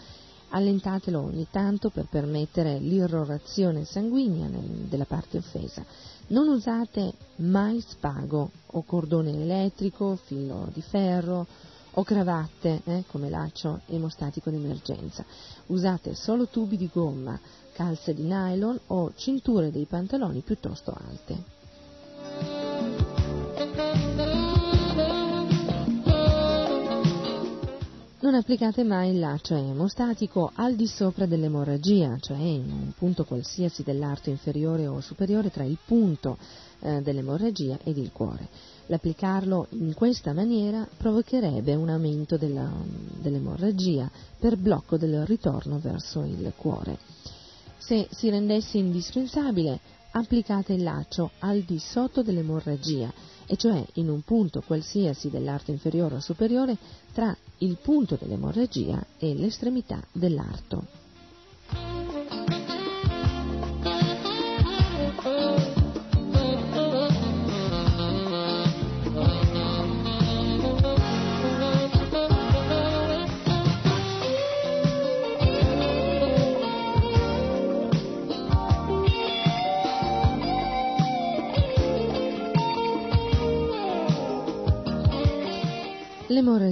Allentatelo 0.50 1.20
ogni 1.20 1.46
tanto 1.50 1.88
per 1.88 2.04
permettere 2.04 2.78
l'irrorazione 2.78 3.86
sanguigna 3.86 4.46
nel, 4.46 4.88
della 4.90 5.06
parte 5.06 5.38
offesa. 5.38 5.82
Non 6.26 6.48
usate 6.48 7.14
mai 7.36 7.80
spago 7.80 8.50
o 8.66 8.82
cordone 8.82 9.30
elettrico, 9.30 10.16
filo 10.16 10.68
di 10.70 10.82
ferro 10.82 11.46
o 11.92 12.02
cravatte 12.02 12.82
eh, 12.84 13.04
come 13.06 13.30
laccio 13.30 13.80
emostatico 13.86 14.50
d'emergenza. 14.50 15.24
Usate 15.66 16.14
solo 16.14 16.46
tubi 16.46 16.76
di 16.76 16.88
gomma, 16.92 17.38
calze 17.72 18.14
di 18.14 18.22
nylon 18.22 18.78
o 18.88 19.12
cinture 19.14 19.70
dei 19.70 19.86
pantaloni 19.86 20.40
piuttosto 20.40 20.92
alte. 20.92 21.58
Non 28.22 28.34
applicate 28.34 28.84
mai 28.84 29.12
il 29.12 29.18
laccio 29.18 29.56
emostatico 29.56 30.52
al 30.54 30.76
di 30.76 30.86
sopra 30.86 31.24
dell'emorragia, 31.24 32.18
cioè 32.20 32.36
in 32.36 32.70
un 32.70 32.92
punto 32.94 33.24
qualsiasi 33.24 33.82
dell'arto 33.82 34.28
inferiore 34.28 34.86
o 34.86 35.00
superiore 35.00 35.50
tra 35.50 35.64
il 35.64 35.78
punto 35.84 36.36
eh, 36.80 37.00
dell'emorragia 37.00 37.78
ed 37.82 37.96
il 37.96 38.12
cuore. 38.12 38.48
L'applicarlo 38.90 39.68
in 39.70 39.94
questa 39.94 40.32
maniera 40.32 40.84
provocherebbe 40.96 41.76
un 41.76 41.90
aumento 41.90 42.36
della, 42.36 42.68
dell'emorragia 43.20 44.10
per 44.36 44.56
blocco 44.56 44.96
del 44.96 45.24
ritorno 45.26 45.78
verso 45.78 46.24
il 46.24 46.52
cuore. 46.56 46.98
Se 47.78 48.08
si 48.10 48.28
rendesse 48.30 48.78
indispensabile, 48.78 49.78
applicate 50.10 50.72
il 50.72 50.82
laccio 50.82 51.30
al 51.38 51.60
di 51.60 51.78
sotto 51.78 52.22
dell'emorragia, 52.22 53.12
e 53.46 53.54
cioè 53.54 53.80
in 53.94 54.08
un 54.08 54.22
punto 54.22 54.60
qualsiasi 54.60 55.30
dell'arto 55.30 55.70
inferiore 55.70 56.16
o 56.16 56.20
superiore 56.20 56.76
tra 57.12 57.34
il 57.58 57.78
punto 57.80 58.18
dell'emorragia 58.20 59.06
e 59.18 59.34
l'estremità 59.34 60.02
dell'arto. 60.10 60.84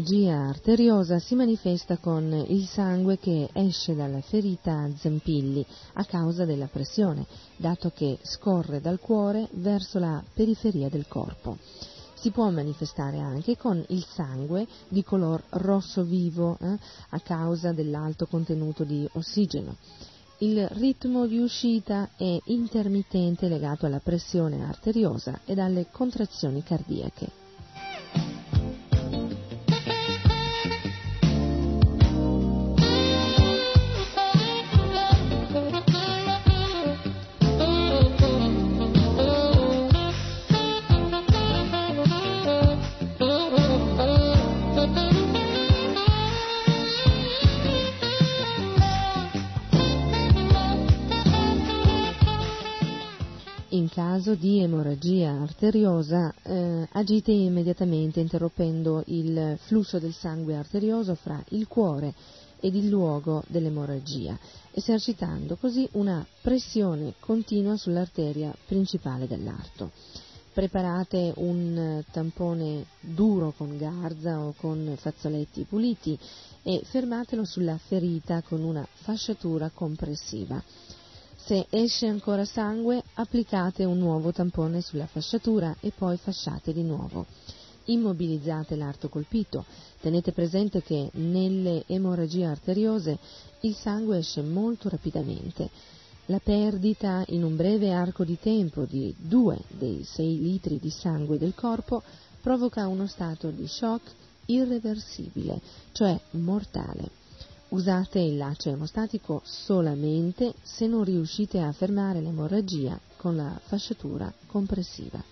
L'emorragia 0.09 0.48
arteriosa 0.48 1.18
si 1.18 1.34
manifesta 1.34 1.98
con 1.98 2.32
il 2.48 2.66
sangue 2.66 3.18
che 3.18 3.50
esce 3.52 3.94
dalla 3.94 4.22
ferita 4.22 4.72
a 4.72 4.90
zampilli 4.96 5.64
a 5.94 6.04
causa 6.06 6.46
della 6.46 6.66
pressione, 6.66 7.26
dato 7.56 7.90
che 7.90 8.18
scorre 8.22 8.80
dal 8.80 9.00
cuore 9.00 9.48
verso 9.52 9.98
la 9.98 10.22
periferia 10.32 10.88
del 10.88 11.06
corpo. 11.09 11.59
Si 12.14 12.30
può 12.30 12.48
manifestare 12.48 13.18
anche 13.18 13.59
con 13.59 13.84
il 13.88 14.02
sangue 14.06 14.66
di 14.88 15.04
color 15.04 15.42
rosso 15.50 16.04
vivo 16.04 16.56
eh, 16.59 16.78
a 17.11 17.20
causa 17.20 17.72
dell'alto 17.72 18.26
contenuto 18.26 18.84
di 18.84 19.06
ossigeno. 19.12 19.76
Il 20.38 20.66
ritmo 20.68 21.26
di 21.26 21.38
uscita 21.38 22.11
è 22.16 22.38
intermittente 22.44 23.46
legato 23.46 23.84
alla 23.84 24.00
pressione 24.00 24.64
arteriosa 24.64 25.40
e 25.44 25.61
alle 25.61 25.88
contrazioni 25.90 26.62
cardiache. 26.62 27.38
Caso 53.99 54.36
di 54.36 54.61
emorragia 54.61 55.30
arteriosa 55.32 56.32
eh, 56.44 56.86
agite 56.92 57.32
immediatamente 57.32 58.20
interrompendo 58.20 59.03
il 59.07 59.59
flusso 59.62 59.99
del 59.99 60.12
sangue 60.12 60.55
arterioso 60.55 61.16
fra 61.16 61.42
il 61.49 61.66
cuore 61.66 62.14
ed 62.61 62.76
il 62.76 62.86
luogo 62.86 63.42
dell'emorragia, 63.49 64.38
esercitando 64.70 65.57
così 65.57 65.88
una 65.94 66.24
pressione 66.40 67.14
continua 67.18 67.76
sull'arteria 67.76 68.55
principale 68.66 69.26
dell'arto. 69.26 69.90
Preparate 70.53 71.32
un 71.38 72.01
tampone 72.12 72.84
duro 73.01 73.53
con 73.57 73.76
garza 73.76 74.38
o 74.38 74.55
con 74.57 74.94
fazzoletti 74.96 75.64
puliti 75.64 76.16
e 76.62 76.82
fermatelo 76.84 77.44
sulla 77.44 77.76
ferita 77.78 78.42
con 78.42 78.62
una 78.62 78.86
fasciatura 78.92 79.72
compressiva. 79.74 80.62
Se 81.49 81.66
esce 81.70 82.07
ancora 82.07 82.44
sangue, 82.44 83.03
applicate 83.14 83.86
un 83.86 83.96
nuovo 83.96 84.32
tampone 84.32 84.82
sulla 84.82 85.07
fasciatura 85.07 85.74
e 85.80 85.92
poi 85.96 86.18
fasciate 86.18 86.74
di 86.74 86.82
nuovo. 86.82 87.24
Immobilizzate 87.86 88.76
l'arto 88.76 89.09
colpito. 89.09 89.64
Tenete 89.99 90.32
presente 90.32 90.82
che 90.82 91.09
nelle 91.14 91.84
emorragie 91.86 92.44
arteriose 92.44 93.18
il 93.61 93.74
sangue 93.74 94.18
esce 94.18 94.42
molto 94.42 94.90
rapidamente. 94.90 95.70
La 96.26 96.38
perdita 96.38 97.24
in 97.28 97.42
un 97.42 97.57
breve 97.57 97.92
arco 97.92 98.24
di 98.24 98.38
tempo 98.38 98.84
di 98.84 99.14
due 99.16 99.59
dei 99.68 100.05
6 100.05 100.38
litri 100.42 100.78
di 100.78 100.90
sangue 100.90 101.38
del 101.38 101.55
corpo 101.55 102.03
provoca 102.42 102.86
uno 102.88 103.07
stato 103.07 103.49
di 103.49 103.66
shock 103.66 104.12
irreversibile, 104.44 105.62
cioè 105.92 106.20
mortale. 106.32 107.09
Usate 107.71 108.19
il 108.19 108.39
laccio 108.39 108.71
emostatico 108.71 109.43
solamente 109.45 110.55
se 110.62 110.87
non 110.87 111.05
riuscite 111.05 111.61
a 111.61 111.71
fermare 111.73 112.23
l'emorragia 112.23 112.99
con 113.19 113.37
la 113.37 113.61
fasciatura 113.62 114.33
compressiva. 114.47 115.23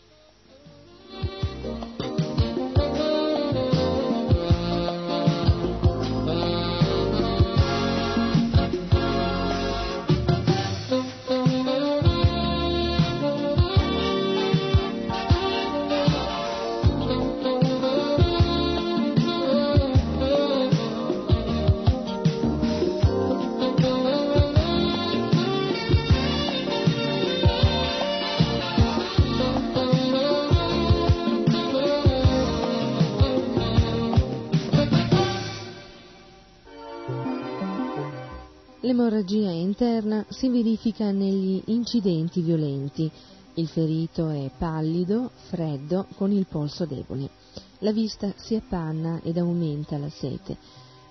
L'emorragia 39.07 39.52
interna 39.52 40.24
si 40.30 40.48
verifica 40.48 41.12
negli 41.12 41.62
incidenti 41.66 42.40
violenti. 42.40 43.09
Il 43.54 43.68
ferito 43.68 44.30
è 44.30 44.50
pallido, 44.59 45.30
freddo, 45.48 46.09
con 46.16 46.32
il 46.32 46.44
polso 46.48 46.86
debole. 46.86 47.30
La 47.78 47.92
vista 47.92 48.32
si 48.34 48.57
appanna 48.57 49.20
ed 49.22 49.38
aumenta 49.38 49.96
la 49.96 50.09
sete. 50.09 50.57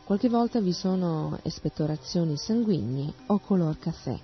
Qualche 0.04 0.28
volta 0.28 0.60
vi 0.60 0.74
sono 0.74 1.40
espettorazioni 1.44 2.36
sanguigne 2.36 3.14
o 3.28 3.40
color 3.40 3.80
caffè. 3.80 4.20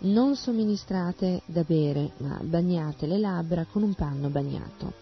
Non 0.00 0.34
somministrate 0.34 1.42
da 1.46 1.62
bere, 1.62 2.14
ma 2.16 2.40
bagnate 2.42 3.06
le 3.06 3.18
labbra 3.18 3.66
con 3.66 3.84
un 3.84 3.94
panno 3.94 4.30
bagnato. 4.30 4.94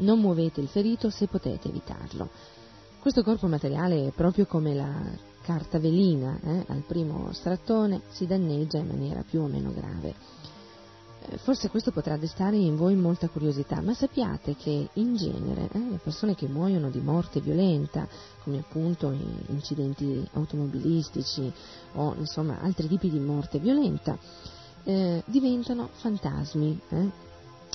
Non 0.00 0.20
muovete 0.20 0.60
il 0.60 0.68
ferito 0.68 1.08
se 1.08 1.26
potete 1.26 1.68
evitarlo. 1.68 2.28
Questo 2.98 3.22
corpo 3.22 3.46
materiale 3.46 4.08
è 4.08 4.10
proprio 4.10 4.44
come 4.44 4.74
la 4.74 5.30
carta 5.42 5.78
velina 5.78 6.38
eh, 6.42 6.64
al 6.68 6.82
primo 6.86 7.32
strattone 7.32 8.02
si 8.10 8.26
danneggia 8.26 8.78
in 8.78 8.86
maniera 8.86 9.22
più 9.28 9.40
o 9.40 9.46
meno 9.46 9.72
grave. 9.72 10.14
Eh, 11.28 11.36
forse 11.38 11.68
questo 11.68 11.92
potrà 11.92 12.16
destare 12.16 12.56
in 12.56 12.76
voi 12.76 12.94
molta 12.94 13.28
curiosità, 13.28 13.80
ma 13.80 13.94
sappiate 13.94 14.56
che 14.56 14.88
in 14.94 15.16
genere 15.16 15.68
eh, 15.72 15.78
le 15.78 16.00
persone 16.02 16.34
che 16.34 16.48
muoiono 16.48 16.90
di 16.90 17.00
morte 17.00 17.40
violenta, 17.40 18.08
come 18.42 18.58
appunto 18.58 19.14
incidenti 19.48 20.26
automobilistici 20.32 21.52
o 21.94 22.14
insomma 22.18 22.60
altri 22.60 22.88
tipi 22.88 23.10
di 23.10 23.20
morte 23.20 23.58
violenta, 23.58 24.18
eh, 24.84 25.22
diventano 25.26 25.90
fantasmi, 25.92 26.80
eh, 26.88 27.10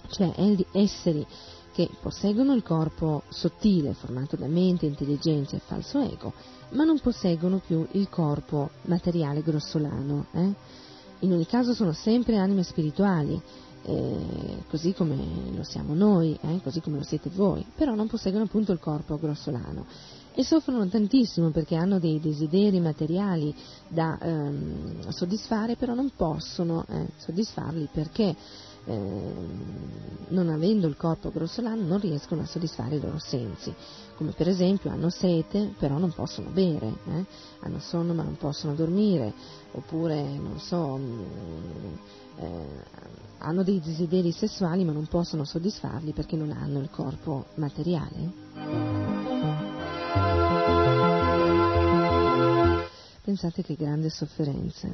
cioè 0.09 0.33
esseri 0.71 1.25
che 1.73 1.89
posseggono 2.01 2.53
il 2.53 2.63
corpo 2.63 3.23
sottile 3.29 3.93
formato 3.93 4.35
da 4.35 4.47
mente, 4.47 4.85
intelligenza 4.87 5.55
e 5.55 5.59
falso 5.59 6.01
ego, 6.01 6.33
ma 6.69 6.83
non 6.83 6.99
posseggono 6.99 7.61
più 7.65 7.85
il 7.91 8.09
corpo 8.09 8.69
materiale 8.83 9.41
grossolano. 9.41 10.27
Eh? 10.31 10.53
In 11.19 11.31
ogni 11.31 11.45
caso 11.45 11.73
sono 11.73 11.93
sempre 11.93 12.37
anime 12.37 12.63
spirituali, 12.63 13.41
eh, 13.83 14.63
così 14.69 14.93
come 14.93 15.15
lo 15.55 15.63
siamo 15.63 15.93
noi, 15.93 16.37
eh? 16.41 16.59
così 16.61 16.81
come 16.81 16.97
lo 16.97 17.03
siete 17.03 17.29
voi, 17.33 17.65
però 17.75 17.95
non 17.95 18.07
posseggono 18.07 18.43
appunto 18.43 18.71
il 18.71 18.79
corpo 18.79 19.17
grossolano 19.17 19.85
e 20.39 20.43
soffrono 20.43 20.87
tantissimo 20.87 21.49
perché 21.49 21.75
hanno 21.75 21.97
dei 21.97 22.19
desideri 22.19 22.79
materiali 22.79 23.55
da 23.87 24.19
ehm, 24.21 25.09
soddisfare, 25.09 25.75
però 25.77 25.95
non 25.95 26.11
possono 26.15 26.85
eh, 26.87 27.07
soddisfarli 27.17 27.89
perché 27.91 28.35
eh, 28.87 29.33
non 30.29 30.49
avendo 30.49 30.87
il 30.87 30.95
corpo 30.95 31.29
grossolano 31.29 31.81
non 31.83 31.99
riescono 31.99 32.41
a 32.41 32.45
soddisfare 32.45 32.95
i 32.95 33.01
loro 33.01 33.19
sensi, 33.19 33.73
come 34.15 34.31
per 34.31 34.47
esempio 34.47 34.89
hanno 34.89 35.09
sete 35.09 35.73
però 35.77 35.97
non 35.97 36.13
possono 36.13 36.49
bere, 36.49 36.93
eh? 37.07 37.25
hanno 37.59 37.79
sonno 37.79 38.13
ma 38.13 38.23
non 38.23 38.37
possono 38.37 38.73
dormire, 38.73 39.33
oppure 39.73 40.21
non 40.21 40.59
so, 40.59 40.97
mm, 40.97 41.93
eh, 42.37 42.83
hanno 43.39 43.63
dei 43.63 43.79
desideri 43.79 44.31
sessuali 44.31 44.83
ma 44.83 44.93
non 44.93 45.07
possono 45.07 45.43
soddisfarli 45.43 46.13
perché 46.13 46.35
non 46.35 46.51
hanno 46.51 46.79
il 46.79 46.89
corpo 46.89 47.45
materiale. 47.55 48.45
Pensate 53.23 53.61
che 53.61 53.75
grande 53.75 54.09
sofferenza. 54.09 54.87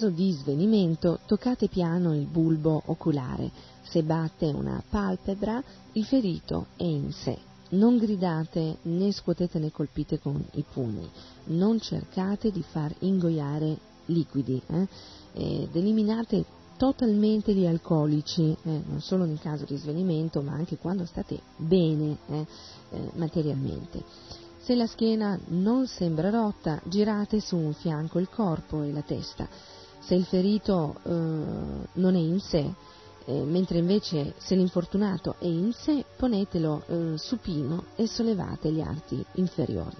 Caso 0.00 0.08
di 0.08 0.32
svenimento 0.32 1.18
toccate 1.26 1.68
piano 1.68 2.14
il 2.14 2.24
bulbo 2.24 2.80
oculare. 2.86 3.50
Se 3.82 4.02
batte 4.02 4.46
una 4.46 4.82
palpebra, 4.88 5.62
il 5.92 6.06
ferito 6.06 6.68
è 6.76 6.84
in 6.84 7.12
sé. 7.12 7.36
Non 7.70 7.98
gridate 7.98 8.78
né 8.82 9.12
scuotete 9.12 9.58
né 9.58 9.70
colpite 9.70 10.18
con 10.18 10.42
i 10.52 10.64
pugni. 10.72 11.06
Non 11.48 11.80
cercate 11.80 12.50
di 12.50 12.62
far 12.62 12.94
ingoiare 13.00 13.76
liquidi. 14.06 14.62
Eh? 14.66 14.88
Ed 15.34 15.76
eliminate 15.76 16.46
totalmente 16.78 17.52
gli 17.52 17.66
alcolici, 17.66 18.56
eh, 18.62 18.82
non 18.86 19.02
solo 19.02 19.26
nel 19.26 19.38
caso 19.38 19.66
di 19.66 19.76
svenimento, 19.76 20.40
ma 20.40 20.52
anche 20.52 20.78
quando 20.78 21.04
state 21.04 21.38
bene 21.56 22.16
eh, 22.26 22.46
eh 22.92 23.10
materialmente. 23.16 24.02
Se 24.62 24.74
la 24.74 24.86
schiena 24.86 25.38
non 25.48 25.86
sembra 25.86 26.30
rotta, 26.30 26.80
girate 26.84 27.40
su 27.40 27.56
un 27.56 27.74
fianco 27.74 28.18
il 28.18 28.30
corpo 28.30 28.82
e 28.82 28.92
la 28.92 29.02
testa. 29.02 29.48
Se 30.10 30.16
il 30.16 30.24
ferito 30.24 30.96
eh, 31.04 31.08
non 31.08 32.16
è 32.16 32.18
in 32.18 32.40
sé, 32.40 32.68
eh, 33.26 33.44
mentre 33.44 33.78
invece 33.78 34.34
se 34.38 34.56
l'infortunato 34.56 35.36
è 35.38 35.44
in 35.44 35.72
sé, 35.72 36.04
ponetelo 36.16 36.82
eh, 36.84 37.12
supino 37.16 37.84
e 37.94 38.08
sollevate 38.08 38.72
gli 38.72 38.80
arti 38.80 39.24
inferiori. 39.34 39.94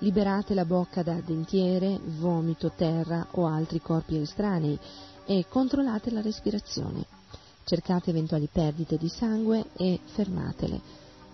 Liberate 0.00 0.52
la 0.52 0.66
bocca 0.66 1.02
da 1.02 1.18
dentiere, 1.24 1.98
vomito, 2.18 2.72
terra 2.76 3.26
o 3.30 3.46
altri 3.46 3.80
corpi 3.80 4.20
estranei 4.20 4.78
e 5.24 5.46
controllate 5.48 6.10
la 6.10 6.20
respirazione. 6.20 7.06
Cercate 7.64 8.10
eventuali 8.10 8.46
perdite 8.52 8.98
di 8.98 9.08
sangue 9.08 9.68
e 9.74 10.00
fermatele 10.04 10.82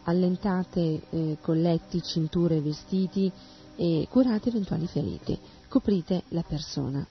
allentate 0.04 1.00
eh, 1.10 1.38
colletti, 1.40 2.00
cinture 2.04 2.60
vestiti 2.60 3.32
e 3.74 4.06
curate 4.08 4.48
eventuali 4.48 4.86
ferite. 4.86 5.36
Coprite 5.66 6.22
la 6.28 6.44
persona. 6.46 7.04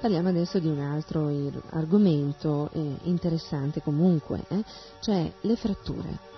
Parliamo 0.00 0.28
adesso 0.28 0.58
di 0.58 0.68
un 0.68 0.80
altro 0.80 1.30
argomento 1.70 2.68
eh, 2.72 2.96
interessante 3.04 3.80
comunque, 3.82 4.44
eh, 4.48 4.62
cioè 5.00 5.32
le 5.40 5.56
fratture. 5.56 6.37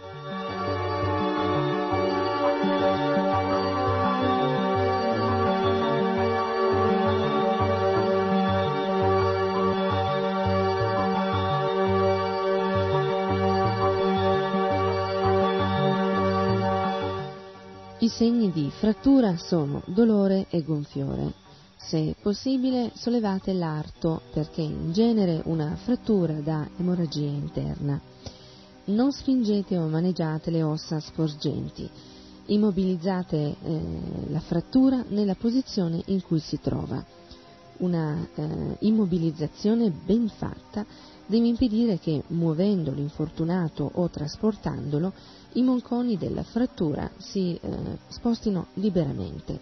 Segni 18.10 18.50
di 18.50 18.70
frattura 18.70 19.36
sono 19.36 19.82
dolore 19.86 20.46
e 20.50 20.62
gonfiore. 20.62 21.32
Se 21.76 22.14
possibile, 22.20 22.90
sollevate 22.94 23.52
l'arto 23.52 24.20
perché 24.32 24.60
in 24.60 24.92
genere 24.92 25.40
una 25.44 25.76
frattura 25.76 26.34
dà 26.34 26.68
emorragia 26.76 27.26
interna. 27.26 28.00
Non 28.86 29.12
spingete 29.12 29.78
o 29.78 29.86
maneggiate 29.86 30.50
le 30.50 30.62
ossa 30.62 31.00
sporgenti. 31.00 31.88
Immobilizzate 32.46 33.56
eh, 33.62 33.80
la 34.28 34.40
frattura 34.40 35.04
nella 35.08 35.36
posizione 35.36 36.02
in 36.06 36.22
cui 36.22 36.40
si 36.40 36.58
trova. 36.60 37.02
Una 37.80 38.26
eh, 38.34 38.76
immobilizzazione 38.80 39.90
ben 39.90 40.28
fatta 40.28 40.84
deve 41.26 41.46
impedire 41.46 41.98
che, 41.98 42.22
muovendo 42.28 42.92
l'infortunato 42.92 43.90
o 43.94 44.10
trasportandolo, 44.10 45.12
i 45.52 45.62
monconi 45.62 46.18
della 46.18 46.42
frattura 46.42 47.10
si 47.16 47.58
eh, 47.60 47.98
spostino 48.08 48.66
liberamente. 48.74 49.58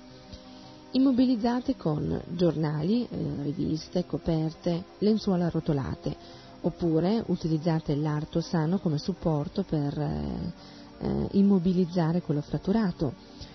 Immobilizzate 0.92 1.76
con 1.76 2.20
giornali, 2.30 3.06
eh, 3.08 3.42
riviste, 3.42 4.04
coperte, 4.04 4.84
lenzuola 4.98 5.46
arrotolate, 5.46 6.16
oppure 6.62 7.22
utilizzate 7.26 7.94
l'arto 7.94 8.40
sano 8.40 8.78
come 8.78 8.98
supporto 8.98 9.62
per 9.62 9.96
eh, 9.96 10.52
eh, 10.98 11.28
immobilizzare 11.32 12.22
quello 12.22 12.40
fratturato, 12.40 13.12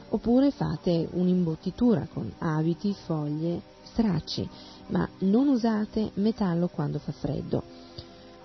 oppure 0.09 0.51
fate 0.51 1.09
un'imbottitura 1.11 2.07
con 2.13 2.31
abiti, 2.37 2.95
foglie, 3.05 3.71
stracci, 3.93 4.49
ma 4.87 5.07
non 5.19 5.47
usate 5.47 6.11
metallo 6.15 6.67
quando 6.67 6.99
fa 6.99 7.11
freddo 7.11 7.63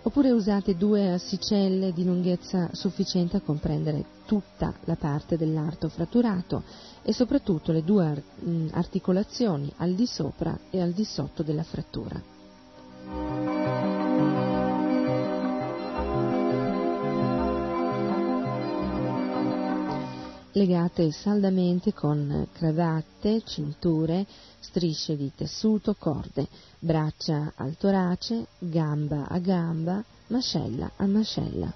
oppure 0.03 0.31
usate 0.31 0.77
due 0.77 1.13
assicelle 1.13 1.93
di 1.93 2.05
lunghezza 2.05 2.71
sufficiente 2.73 3.37
a 3.37 3.41
comprendere 3.41 4.05
tutta 4.25 4.73
la 4.85 4.97
parte 4.97 5.37
dell'arto 5.37 5.89
fratturato 5.89 6.63
e 7.03 7.13
soprattutto 7.13 7.73
le 7.73 7.83
due 7.83 8.23
articolazioni 8.71 9.71
al 9.79 9.95
di 9.95 10.07
sopra 10.07 10.57
e 10.71 10.81
al 10.81 10.93
di 10.93 11.05
sotto 11.05 11.43
della 11.43 11.65
frattura. 11.65 13.38
Legate 20.59 21.13
saldamente 21.13 21.95
con 21.95 22.49
cravatte, 22.53 23.43
cinture, 23.45 24.27
strisce 24.59 25.17
di 25.17 25.31
tessuto, 25.35 25.95
corde, 25.95 26.49
braccia 26.81 27.53
al 27.55 27.77
torace, 27.77 28.49
gamba 28.59 29.29
a 29.29 29.39
gamba, 29.39 30.05
mascella 30.27 30.91
a 30.97 31.07
mascella. 31.07 31.73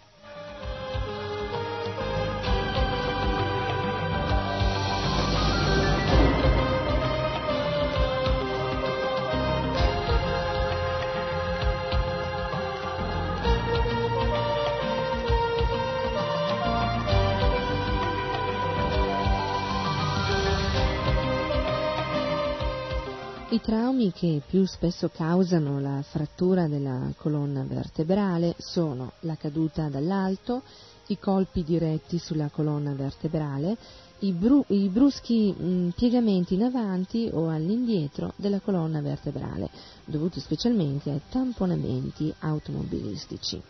Che 24.22 24.40
più 24.46 24.64
spesso 24.66 25.08
causano 25.08 25.80
la 25.80 26.00
frattura 26.00 26.68
della 26.68 27.12
colonna 27.16 27.64
vertebrale 27.64 28.54
sono 28.56 29.14
la 29.22 29.34
caduta 29.34 29.88
dall'alto, 29.88 30.62
i 31.08 31.18
colpi 31.18 31.64
diretti 31.64 32.18
sulla 32.18 32.48
colonna 32.48 32.92
vertebrale, 32.92 33.76
i, 34.20 34.30
bru- 34.30 34.64
i 34.68 34.88
bruschi 34.90 35.50
mh, 35.52 35.88
piegamenti 35.96 36.54
in 36.54 36.62
avanti 36.62 37.28
o 37.32 37.48
all'indietro 37.48 38.32
della 38.36 38.60
colonna 38.60 39.00
vertebrale, 39.00 39.68
dovuti 40.04 40.38
specialmente 40.38 41.10
ai 41.10 41.22
tamponamenti 41.28 42.32
automobilistici. 42.38 43.60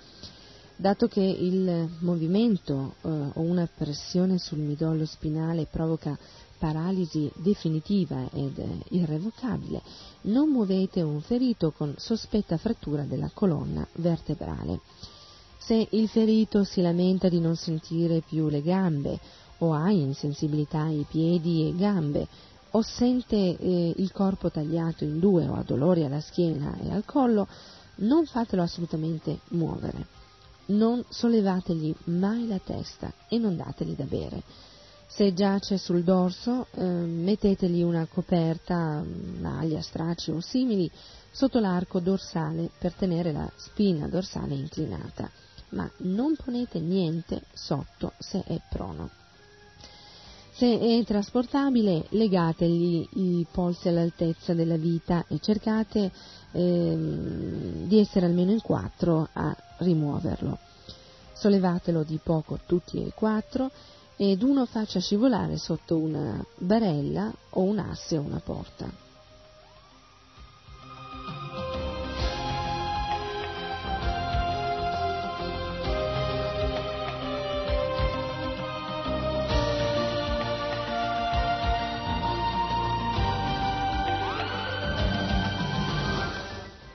Dato 0.77 1.07
che 1.07 1.23
il 1.23 1.89
movimento 2.01 2.97
eh, 3.01 3.09
o 3.09 3.41
una 3.41 3.67
pressione 3.75 4.37
sul 4.37 4.59
midollo 4.59 5.07
spinale 5.07 5.67
provoca 5.71 6.19
paralisi 6.63 7.29
definitiva 7.35 8.29
ed 8.33 8.63
irrevocabile, 8.91 9.83
non 10.23 10.49
muovete 10.49 11.03
un 11.03 11.21
ferito 11.21 11.73
con 11.73 11.93
sospetta 11.99 12.57
frattura 12.57 13.03
della 13.03 13.33
colonna 13.35 13.85
vertebrale. 13.95 14.79
Se 15.59 15.89
il 15.91 16.09
ferito 16.09 16.63
si 16.63 16.81
lamenta 16.81 17.29
di 17.29 17.41
non 17.41 17.57
sentire 17.57 18.21
più 18.21 18.49
le 18.49 18.63
gambe 18.63 19.19
o 19.59 19.73
ha 19.73 19.91
insensibilità 19.91 20.83
ai 20.83 21.05
piedi 21.09 21.67
e 21.67 21.75
gambe 21.75 22.29
o 22.71 22.83
sente 22.83 23.37
eh, 23.59 23.95
il 23.97 24.13
corpo 24.13 24.49
tagliato 24.49 25.03
in 25.03 25.19
due 25.19 25.49
o 25.49 25.55
ha 25.55 25.65
dolori 25.65 26.05
alla 26.05 26.21
schiena 26.21 26.79
e 26.79 26.93
al 26.93 27.05
collo, 27.05 27.49
non 27.97 28.25
fatelo 28.25 28.63
assolutamente 28.63 29.41
muovere. 29.49 30.07
Non 30.67 31.05
sollevategli 31.09 31.93
mai 32.05 32.47
la 32.47 32.61
testa 32.65 33.13
e 33.29 33.37
non 33.39 33.57
dategli 33.57 33.97
da 33.97 34.05
bere 34.05 34.71
se 35.15 35.35
giace 35.35 35.77
sul 35.77 36.05
dorso, 36.05 36.69
eh, 36.71 36.83
mettetegli 36.83 37.83
una 37.83 38.07
coperta, 38.07 39.05
maglia, 39.41 39.83
stracci 39.83 40.31
o 40.31 40.41
simili 40.41 40.91
sotto 41.31 41.61
l'arco 41.61 42.01
dorsale 42.01 42.71
per 42.79 42.95
tenere 42.95 43.31
la 43.31 43.51
spina 43.57 44.09
dorsale 44.09 44.55
inclinata, 44.55 45.31
ma 45.71 45.91
non 45.99 46.35
ponete 46.35 46.81
niente 46.81 47.43
sotto 47.53 48.15
se 48.19 48.43
è 48.47 48.59
prono. 48.71 49.11
Se 50.55 50.79
è 50.79 51.05
trasportabile, 51.05 52.07
legategli 52.11 53.07
i 53.13 53.47
polsi 53.51 53.89
all'altezza 53.89 54.55
della 54.55 54.77
vita 54.77 55.27
e 55.29 55.39
cercate 55.41 56.11
eh, 56.53 56.97
di 57.85 57.99
essere 57.99 58.27
almeno 58.27 58.51
in 58.51 58.63
quattro 58.63 59.29
a 59.31 59.55
rimuoverlo. 59.79 60.59
Sollevatelo 61.35 62.03
di 62.03 62.19
poco 62.23 62.61
tutti 62.65 63.05
e 63.05 63.13
quattro 63.15 63.71
ed 64.25 64.45
uno 64.45 64.67
faccia 64.67 65.01
scivolare 65.01 65.57
sotto 65.57 65.97
una 65.97 66.45
barella 66.59 67.35
o 67.51 67.63
un 67.63 67.81
asse 67.81 68.17
o 68.17 68.21
una 68.21 68.39
porta. 68.39 68.89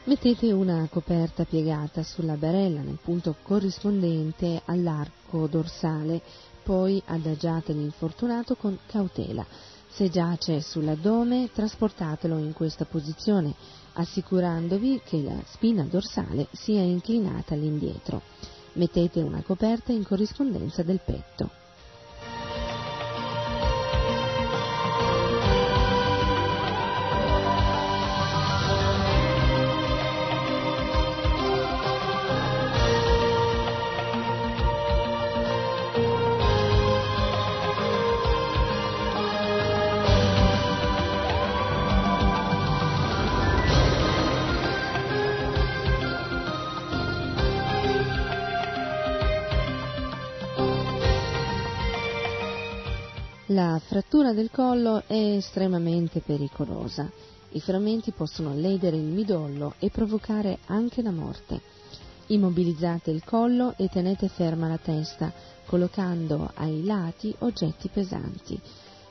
Mettete 0.06 0.54
una 0.54 0.88
coperta 0.90 1.44
piegata 1.44 2.04
sulla 2.04 2.36
barella 2.36 2.80
nel 2.80 2.98
punto 3.04 3.36
corrispondente 3.44 4.62
all'arco 4.64 5.46
dorsale 5.48 6.22
poi 6.68 7.02
adagiate 7.06 7.72
l'infortunato 7.72 8.56
con 8.56 8.78
cautela. 8.88 9.46
Se 9.88 10.10
giace 10.10 10.60
sull'addome, 10.60 11.50
trasportatelo 11.54 12.38
in 12.40 12.52
questa 12.52 12.84
posizione, 12.84 13.56
assicurandovi 13.94 15.00
che 15.06 15.22
la 15.24 15.42
spina 15.46 15.84
dorsale 15.84 16.48
sia 16.52 16.82
inclinata 16.82 17.54
all'indietro. 17.54 18.22
Mettete 18.74 19.22
una 19.22 19.42
coperta 19.44 19.94
in 19.94 20.04
corrispondenza 20.04 20.84
del 20.84 21.00
petto. 21.00 21.57
La 53.78 53.84
frattura 53.84 54.34
del 54.34 54.50
collo 54.50 55.04
è 55.06 55.14
estremamente 55.14 56.22
pericolosa. 56.22 57.12
I 57.52 57.62
frammenti 57.62 58.10
possono 58.10 58.56
ledere 58.56 58.96
il 58.98 59.04
midollo 59.04 59.76
e 59.78 59.92
provocare 59.92 60.58
anche 60.66 61.04
la 61.04 61.12
morte. 61.12 61.62
Immobilizzate 62.26 63.12
il 63.12 63.24
collo 63.24 63.76
e 63.78 63.88
tenete 63.88 64.30
ferma 64.30 64.68
la 64.68 64.80
testa, 64.80 65.32
collocando 65.68 66.50
ai 66.56 66.86
lati 66.86 67.32
oggetti 67.42 67.88
pesanti. 67.90 68.60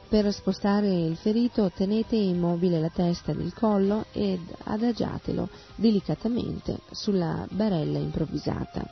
Per 0.09 0.33
spostare 0.33 0.93
il 0.93 1.15
ferito 1.15 1.71
tenete 1.71 2.17
immobile 2.17 2.81
la 2.81 2.91
testa 2.91 3.31
ed 3.31 3.39
il 3.39 3.55
collo 3.55 4.07
ed 4.11 4.41
adagiatelo 4.65 5.49
delicatamente 5.77 6.81
sulla 6.91 7.47
barella 7.53 7.99
improvvisata. 7.99 8.85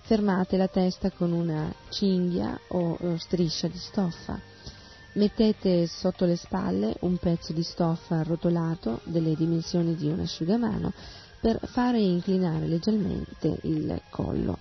Fermate 0.00 0.56
la 0.56 0.66
testa 0.66 1.12
con 1.12 1.30
una 1.30 1.72
cinghia 1.90 2.58
o 2.70 2.98
striscia 3.18 3.68
di 3.68 3.78
stoffa. 3.78 4.54
Mettete 5.16 5.86
sotto 5.86 6.26
le 6.26 6.36
spalle 6.36 6.94
un 7.00 7.16
pezzo 7.16 7.54
di 7.54 7.62
stoffa 7.62 8.16
arrotolato 8.16 9.00
delle 9.04 9.34
dimensioni 9.34 9.94
di 9.94 10.08
un 10.08 10.20
asciugamano 10.20 10.92
per 11.40 11.58
fare 11.68 11.98
inclinare 11.98 12.66
leggermente 12.66 13.56
il 13.62 13.98
collo. 14.10 14.58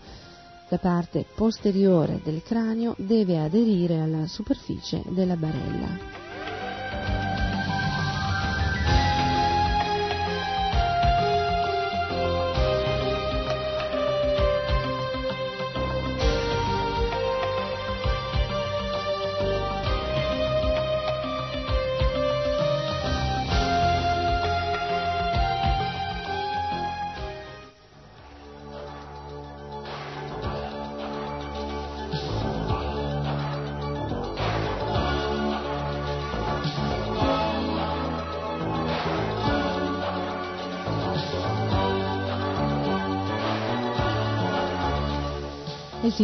La 0.69 0.77
parte 0.77 1.25
posteriore 1.35 2.21
del 2.23 2.41
cranio 2.41 2.95
deve 2.97 3.37
aderire 3.37 3.99
alla 3.99 4.27
superficie 4.27 5.01
della 5.09 5.35
barella. 5.35 6.34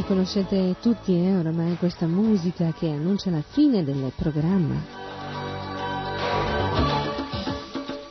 Conoscete 0.08 0.76
tutti 0.82 1.14
eh, 1.14 1.38
oramai 1.38 1.78
questa 1.78 2.06
musica 2.06 2.74
che 2.74 2.90
annuncia 2.90 3.30
la 3.30 3.42
fine 3.42 3.84
del 3.84 4.12
programma. 4.16 4.76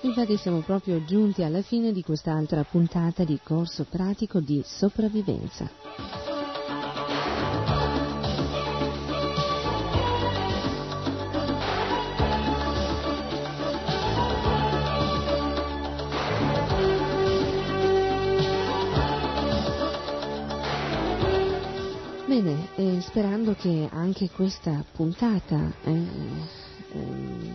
Infatti 0.00 0.36
siamo 0.38 0.60
proprio 0.60 1.04
giunti 1.04 1.42
alla 1.42 1.62
fine 1.62 1.92
di 1.92 2.02
quest'altra 2.02 2.64
puntata 2.64 3.24
di 3.24 3.38
corso 3.42 3.84
pratico 3.88 4.40
di 4.40 4.62
sopravvivenza. 4.64 6.19
Che 23.60 23.88
anche 23.92 24.30
questa 24.30 24.82
puntata 24.90 25.70
eh, 25.84 25.92
eh, 26.92 27.52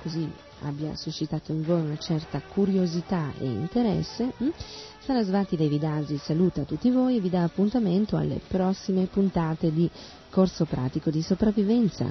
così 0.00 0.30
abbia 0.60 0.94
suscitato 0.94 1.50
in 1.50 1.64
voi 1.64 1.80
una 1.80 1.98
certa 1.98 2.40
curiosità 2.40 3.32
e 3.38 3.44
interesse, 3.44 4.32
hm? 4.36 4.48
Sarasvati 5.00 5.56
Devidasi 5.56 6.16
saluta 6.18 6.62
tutti 6.62 6.90
voi 6.90 7.16
e 7.16 7.20
vi 7.20 7.30
dà 7.30 7.42
appuntamento 7.42 8.16
alle 8.16 8.40
prossime 8.46 9.06
puntate 9.06 9.72
di 9.72 9.90
Corso 10.30 10.64
Pratico 10.64 11.10
di 11.10 11.22
Sopravvivenza. 11.22 12.06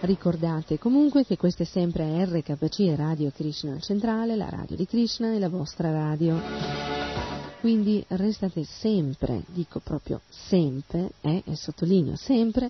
Ricordate 0.00 0.78
comunque 0.78 1.24
che 1.24 1.36
questa 1.36 1.64
è 1.64 1.66
sempre 1.66 2.24
RKC 2.24 2.94
Radio 2.96 3.32
Krishna 3.34 3.78
Centrale, 3.80 4.36
la 4.36 4.48
radio 4.48 4.76
di 4.76 4.86
Krishna 4.86 5.32
e 5.32 5.38
la 5.38 5.48
vostra 5.48 5.90
radio. 5.90 7.01
Quindi 7.62 8.04
restate 8.08 8.64
sempre, 8.64 9.44
dico 9.46 9.78
proprio 9.78 10.20
sempre, 10.28 11.12
eh, 11.20 11.44
e 11.46 11.54
sottolineo 11.54 12.16
sempre, 12.16 12.68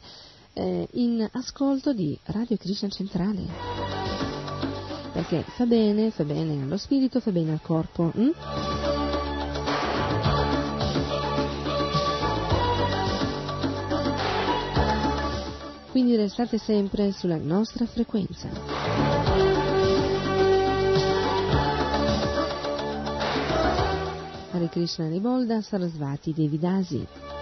eh, 0.53 0.87
in 0.93 1.27
ascolto 1.33 1.95
di 1.95 2.19
Radio 2.25 2.59
Krishna 2.59 2.91
Centrale. 2.91 3.41
Perché 5.15 5.45
fa 5.57 5.65
bene, 5.65 6.11
fa 6.11 6.25
bene 6.25 6.63
allo 6.63 6.77
spirito, 6.77 7.21
fa 7.21 7.31
bene 7.31 7.53
al 7.53 7.63
corpo. 7.63 8.13
Hm? 8.15 8.33
Quindi 15.91 16.17
restate 16.17 16.59
sempre 16.59 17.13
sulla 17.13 17.39
nostra 17.39 17.87
frequenza. 17.87 19.52
Hare 24.63 24.69
Krishna 24.69 25.09
Ribolda 25.09 25.61
Sarasvati 25.61 26.33
Devidasi. 26.33 27.42